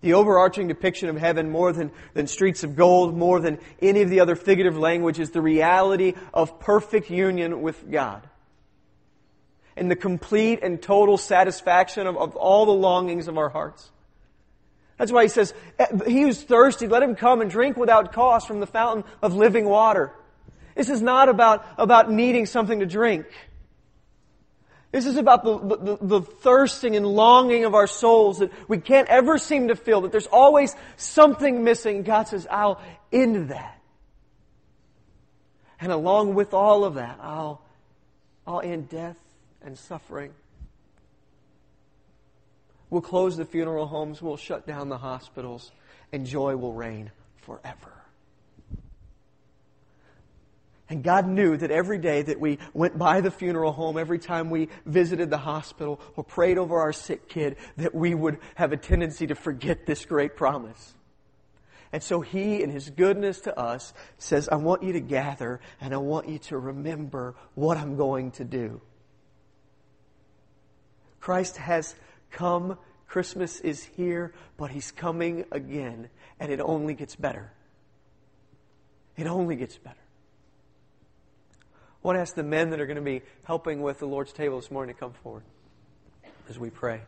The 0.00 0.14
overarching 0.14 0.66
depiction 0.66 1.08
of 1.08 1.16
heaven, 1.16 1.50
more 1.50 1.72
than, 1.72 1.92
than 2.14 2.26
streets 2.26 2.64
of 2.64 2.74
gold, 2.74 3.16
more 3.16 3.38
than 3.38 3.60
any 3.80 4.02
of 4.02 4.10
the 4.10 4.18
other 4.18 4.34
figurative 4.34 4.76
language, 4.76 5.20
is 5.20 5.30
the 5.30 5.40
reality 5.40 6.14
of 6.34 6.58
perfect 6.58 7.10
union 7.10 7.62
with 7.62 7.88
God. 7.88 8.28
And 9.76 9.88
the 9.88 9.96
complete 9.96 10.64
and 10.64 10.82
total 10.82 11.16
satisfaction 11.16 12.08
of, 12.08 12.16
of 12.16 12.34
all 12.34 12.66
the 12.66 12.72
longings 12.72 13.28
of 13.28 13.38
our 13.38 13.50
hearts. 13.50 13.92
That's 14.96 15.10
why 15.10 15.22
he 15.22 15.28
says, 15.28 15.52
eh, 15.78 15.86
He 16.06 16.22
who's 16.22 16.42
thirsty, 16.42 16.86
let 16.86 17.02
him 17.02 17.16
come 17.16 17.40
and 17.40 17.50
drink 17.50 17.76
without 17.76 18.12
cost 18.12 18.46
from 18.46 18.60
the 18.60 18.66
fountain 18.66 19.04
of 19.22 19.34
living 19.34 19.64
water. 19.64 20.12
This 20.74 20.88
is 20.88 21.02
not 21.02 21.28
about, 21.28 21.66
about 21.78 22.10
needing 22.10 22.46
something 22.46 22.80
to 22.80 22.86
drink. 22.86 23.26
This 24.92 25.06
is 25.06 25.16
about 25.16 25.42
the, 25.42 25.58
the, 25.58 25.98
the, 26.00 26.20
thirsting 26.20 26.94
and 26.94 27.04
longing 27.04 27.64
of 27.64 27.74
our 27.74 27.88
souls 27.88 28.38
that 28.38 28.52
we 28.68 28.78
can't 28.78 29.08
ever 29.08 29.38
seem 29.38 29.68
to 29.68 29.76
feel, 29.76 30.02
that 30.02 30.12
there's 30.12 30.28
always 30.28 30.74
something 30.96 31.64
missing. 31.64 32.04
God 32.04 32.28
says, 32.28 32.46
I'll 32.48 32.80
end 33.12 33.48
that. 33.48 33.80
And 35.80 35.90
along 35.90 36.34
with 36.34 36.54
all 36.54 36.84
of 36.84 36.94
that, 36.94 37.18
I'll, 37.20 37.60
I'll 38.46 38.60
end 38.60 38.88
death 38.88 39.18
and 39.64 39.76
suffering 39.76 40.32
We'll 42.94 43.02
close 43.02 43.36
the 43.36 43.44
funeral 43.44 43.88
homes, 43.88 44.22
we'll 44.22 44.36
shut 44.36 44.68
down 44.68 44.88
the 44.88 44.98
hospitals, 44.98 45.72
and 46.12 46.24
joy 46.24 46.54
will 46.54 46.72
reign 46.72 47.10
forever. 47.38 47.92
And 50.88 51.02
God 51.02 51.26
knew 51.26 51.56
that 51.56 51.72
every 51.72 51.98
day 51.98 52.22
that 52.22 52.38
we 52.38 52.60
went 52.72 52.96
by 52.96 53.20
the 53.20 53.32
funeral 53.32 53.72
home, 53.72 53.98
every 53.98 54.20
time 54.20 54.48
we 54.48 54.68
visited 54.86 55.28
the 55.28 55.38
hospital 55.38 56.00
or 56.14 56.22
prayed 56.22 56.56
over 56.56 56.78
our 56.78 56.92
sick 56.92 57.28
kid, 57.28 57.56
that 57.78 57.96
we 57.96 58.14
would 58.14 58.38
have 58.54 58.72
a 58.72 58.76
tendency 58.76 59.26
to 59.26 59.34
forget 59.34 59.86
this 59.86 60.04
great 60.04 60.36
promise. 60.36 60.94
And 61.90 62.00
so 62.00 62.20
He, 62.20 62.62
in 62.62 62.70
His 62.70 62.90
goodness 62.90 63.40
to 63.40 63.58
us, 63.58 63.92
says, 64.18 64.48
I 64.48 64.54
want 64.54 64.84
you 64.84 64.92
to 64.92 65.00
gather 65.00 65.58
and 65.80 65.92
I 65.92 65.96
want 65.96 66.28
you 66.28 66.38
to 66.38 66.58
remember 66.58 67.34
what 67.56 67.76
I'm 67.76 67.96
going 67.96 68.30
to 68.32 68.44
do. 68.44 68.80
Christ 71.18 71.56
has 71.56 71.96
come. 72.34 72.78
Christmas 73.08 73.60
is 73.60 73.82
here, 73.82 74.34
but 74.56 74.70
He's 74.70 74.90
coming 74.90 75.44
again. 75.50 76.08
And 76.38 76.52
it 76.52 76.60
only 76.60 76.94
gets 76.94 77.16
better. 77.16 77.50
It 79.16 79.26
only 79.26 79.56
gets 79.56 79.78
better. 79.78 79.96
I 81.60 82.06
want 82.06 82.16
to 82.16 82.20
ask 82.20 82.34
the 82.34 82.42
men 82.42 82.70
that 82.70 82.80
are 82.80 82.86
going 82.86 82.96
to 82.96 83.02
be 83.02 83.22
helping 83.44 83.80
with 83.80 83.98
the 83.98 84.06
Lord's 84.06 84.32
table 84.32 84.60
this 84.60 84.70
morning 84.70 84.94
to 84.94 85.00
come 85.00 85.12
forward 85.22 85.42
as 86.50 86.58
we 86.58 86.68
pray. 86.68 87.00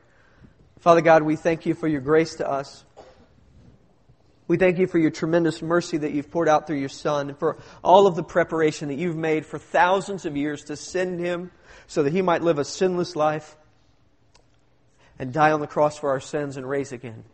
Father 0.78 1.02
God, 1.02 1.22
we 1.22 1.36
thank 1.36 1.66
you 1.66 1.74
for 1.74 1.88
your 1.88 2.00
grace 2.00 2.36
to 2.36 2.48
us. 2.48 2.84
We 4.48 4.56
thank 4.56 4.78
you 4.78 4.86
for 4.86 4.98
your 4.98 5.10
tremendous 5.10 5.60
mercy 5.60 5.98
that 5.98 6.12
you've 6.12 6.30
poured 6.30 6.48
out 6.48 6.66
through 6.66 6.78
your 6.78 6.88
Son, 6.88 7.30
and 7.30 7.38
for 7.38 7.58
all 7.82 8.06
of 8.06 8.14
the 8.14 8.22
preparation 8.22 8.88
that 8.88 8.94
you've 8.94 9.16
made 9.16 9.44
for 9.44 9.58
thousands 9.58 10.24
of 10.24 10.36
years 10.36 10.64
to 10.64 10.76
send 10.76 11.18
him 11.18 11.50
so 11.88 12.04
that 12.04 12.12
he 12.12 12.22
might 12.22 12.42
live 12.42 12.58
a 12.58 12.64
sinless 12.64 13.16
life 13.16 13.56
and 15.18 15.32
die 15.32 15.52
on 15.52 15.60
the 15.60 15.66
cross 15.66 15.98
for 15.98 16.10
our 16.10 16.20
sins 16.20 16.56
and 16.56 16.68
raise 16.68 16.92
again. 16.92 17.24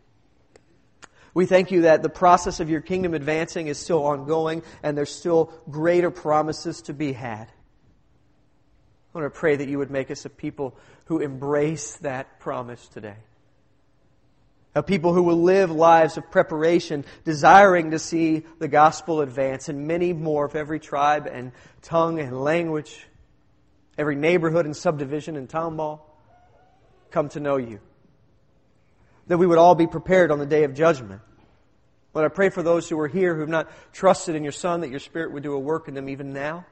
We 1.33 1.45
thank 1.45 1.71
you 1.71 1.81
that 1.83 2.03
the 2.03 2.09
process 2.09 2.59
of 2.59 2.69
your 2.69 2.81
kingdom 2.81 3.13
advancing 3.13 3.67
is 3.67 3.79
still 3.79 4.03
ongoing 4.03 4.61
and 4.83 4.97
there's 4.97 5.13
still 5.13 5.51
greater 5.69 6.11
promises 6.11 6.83
to 6.83 6.93
be 6.93 7.11
had. 7.11 7.47
I 9.13 9.19
want 9.19 9.33
to 9.33 9.39
pray 9.39 9.55
that 9.55 9.67
you 9.67 9.79
would 9.79 9.91
make 9.91 10.11
us 10.11 10.25
a 10.25 10.29
people 10.29 10.77
who 11.05 11.19
embrace 11.19 11.95
that 11.97 12.39
promise 12.39 12.87
today. 12.87 13.15
A 14.75 14.81
people 14.81 15.13
who 15.13 15.21
will 15.23 15.41
live 15.41 15.69
lives 15.69 16.17
of 16.17 16.31
preparation, 16.31 17.05
desiring 17.25 17.91
to 17.91 17.99
see 17.99 18.43
the 18.57 18.67
gospel 18.67 19.21
advance, 19.21 19.69
and 19.69 19.87
many 19.87 20.13
more 20.13 20.45
of 20.45 20.55
every 20.55 20.79
tribe 20.79 21.27
and 21.31 21.51
tongue 21.83 22.19
and 22.19 22.41
language, 22.41 23.05
every 23.99 24.15
neighborhood 24.15 24.65
and 24.65 24.75
subdivision 24.75 25.35
and 25.35 25.47
town 25.47 25.77
townball 25.77 25.99
come 27.13 27.29
to 27.29 27.39
know 27.39 27.55
you. 27.55 27.79
That 29.27 29.37
we 29.37 29.47
would 29.47 29.57
all 29.57 29.75
be 29.75 29.87
prepared 29.87 30.31
on 30.31 30.39
the 30.39 30.45
day 30.45 30.65
of 30.65 30.73
judgment. 30.73 31.21
Lord, 32.13 32.29
I 32.29 32.33
pray 32.33 32.49
for 32.49 32.61
those 32.61 32.89
who 32.89 32.99
are 32.99 33.07
here 33.07 33.33
who 33.33 33.41
have 33.41 33.49
not 33.49 33.69
trusted 33.93 34.35
in 34.35 34.43
your 34.43 34.51
Son, 34.51 34.81
that 34.81 34.89
your 34.89 34.99
Spirit 34.99 35.31
would 35.31 35.43
do 35.43 35.53
a 35.53 35.59
work 35.59 35.87
in 35.87 35.93
them 35.93 36.09
even 36.09 36.33
now 36.33 36.65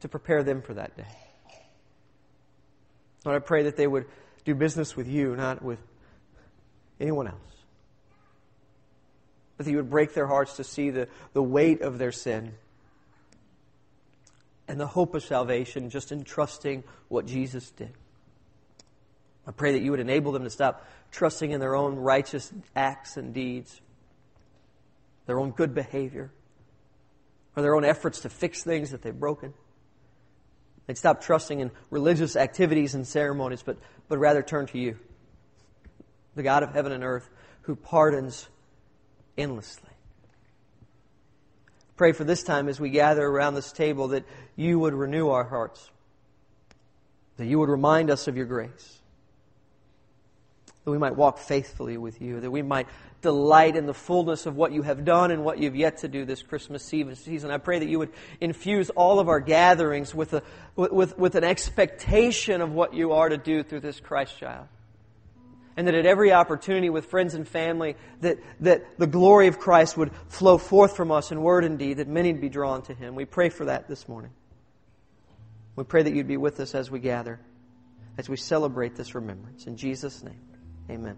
to 0.00 0.08
prepare 0.08 0.42
them 0.42 0.60
for 0.60 0.74
that 0.74 0.96
day. 0.96 1.06
Lord, 3.24 3.36
I 3.36 3.44
pray 3.44 3.64
that 3.64 3.76
they 3.76 3.86
would 3.86 4.06
do 4.44 4.54
business 4.54 4.96
with 4.96 5.08
you, 5.08 5.36
not 5.36 5.62
with 5.62 5.78
anyone 7.00 7.26
else. 7.26 7.36
But 9.56 9.66
that 9.66 9.70
you 9.70 9.76
would 9.78 9.90
break 9.90 10.14
their 10.14 10.26
hearts 10.26 10.56
to 10.56 10.64
see 10.64 10.90
the, 10.90 11.08
the 11.32 11.42
weight 11.42 11.82
of 11.82 11.98
their 11.98 12.12
sin 12.12 12.54
and 14.70 14.78
the 14.78 14.86
hope 14.86 15.16
of 15.16 15.24
salvation 15.24 15.90
just 15.90 16.12
in 16.12 16.22
trusting 16.22 16.84
what 17.08 17.26
Jesus 17.26 17.72
did. 17.72 17.92
I 19.44 19.50
pray 19.50 19.72
that 19.72 19.82
you 19.82 19.90
would 19.90 19.98
enable 19.98 20.30
them 20.30 20.44
to 20.44 20.50
stop 20.50 20.86
trusting 21.10 21.50
in 21.50 21.58
their 21.58 21.74
own 21.74 21.96
righteous 21.96 22.52
acts 22.76 23.16
and 23.16 23.34
deeds, 23.34 23.80
their 25.26 25.40
own 25.40 25.50
good 25.50 25.74
behavior, 25.74 26.30
or 27.56 27.62
their 27.64 27.74
own 27.74 27.84
efforts 27.84 28.20
to 28.20 28.28
fix 28.28 28.62
things 28.62 28.92
that 28.92 29.02
they've 29.02 29.18
broken. 29.18 29.54
They'd 30.86 30.96
stop 30.96 31.20
trusting 31.20 31.58
in 31.58 31.72
religious 31.90 32.36
activities 32.36 32.94
and 32.94 33.04
ceremonies, 33.04 33.64
but, 33.64 33.76
but 34.08 34.18
rather 34.18 34.40
turn 34.40 34.66
to 34.68 34.78
you, 34.78 34.98
the 36.36 36.44
God 36.44 36.62
of 36.62 36.72
heaven 36.72 36.92
and 36.92 37.02
earth, 37.02 37.28
who 37.62 37.74
pardons 37.74 38.48
endlessly. 39.36 39.89
Pray 42.00 42.12
for 42.12 42.24
this 42.24 42.42
time 42.42 42.70
as 42.70 42.80
we 42.80 42.88
gather 42.88 43.22
around 43.22 43.52
this 43.52 43.72
table 43.72 44.08
that 44.08 44.24
you 44.56 44.78
would 44.78 44.94
renew 44.94 45.28
our 45.28 45.44
hearts, 45.44 45.90
that 47.36 47.44
you 47.44 47.58
would 47.58 47.68
remind 47.68 48.08
us 48.08 48.26
of 48.26 48.38
your 48.38 48.46
grace 48.46 49.00
that 50.82 50.90
we 50.90 50.96
might 50.96 51.14
walk 51.14 51.36
faithfully 51.36 51.98
with 51.98 52.22
you, 52.22 52.40
that 52.40 52.50
we 52.50 52.62
might 52.62 52.86
delight 53.20 53.76
in 53.76 53.84
the 53.84 53.92
fullness 53.92 54.46
of 54.46 54.56
what 54.56 54.72
you 54.72 54.80
have 54.80 55.04
done 55.04 55.30
and 55.30 55.44
what 55.44 55.58
you've 55.58 55.76
yet 55.76 55.98
to 55.98 56.08
do 56.08 56.24
this 56.24 56.42
Christmas 56.42 56.94
Eve 56.94 57.18
season. 57.18 57.50
I 57.50 57.58
pray 57.58 57.80
that 57.80 57.88
you 57.90 57.98
would 57.98 58.14
infuse 58.40 58.88
all 58.88 59.20
of 59.20 59.28
our 59.28 59.38
gatherings 59.38 60.14
with, 60.14 60.32
a, 60.32 60.42
with, 60.76 61.18
with 61.18 61.34
an 61.34 61.44
expectation 61.44 62.62
of 62.62 62.72
what 62.72 62.94
you 62.94 63.12
are 63.12 63.28
to 63.28 63.36
do 63.36 63.62
through 63.62 63.80
this 63.80 64.00
Christ 64.00 64.38
child. 64.38 64.68
And 65.80 65.88
that 65.88 65.94
at 65.94 66.04
every 66.04 66.30
opportunity 66.30 66.90
with 66.90 67.06
friends 67.06 67.32
and 67.32 67.48
family, 67.48 67.96
that, 68.20 68.36
that 68.60 68.98
the 68.98 69.06
glory 69.06 69.46
of 69.46 69.58
Christ 69.58 69.96
would 69.96 70.10
flow 70.28 70.58
forth 70.58 70.94
from 70.94 71.10
us 71.10 71.32
in 71.32 71.40
word 71.40 71.64
and 71.64 71.78
deed, 71.78 71.96
that 71.96 72.06
many 72.06 72.32
would 72.32 72.40
be 72.42 72.50
drawn 72.50 72.82
to 72.82 72.92
Him. 72.92 73.14
We 73.14 73.24
pray 73.24 73.48
for 73.48 73.64
that 73.64 73.88
this 73.88 74.06
morning. 74.06 74.30
We 75.76 75.84
pray 75.84 76.02
that 76.02 76.12
you'd 76.12 76.28
be 76.28 76.36
with 76.36 76.60
us 76.60 76.74
as 76.74 76.90
we 76.90 77.00
gather, 77.00 77.40
as 78.18 78.28
we 78.28 78.36
celebrate 78.36 78.94
this 78.94 79.14
remembrance. 79.14 79.66
In 79.66 79.78
Jesus' 79.78 80.22
name. 80.22 80.42
Amen. 80.90 81.16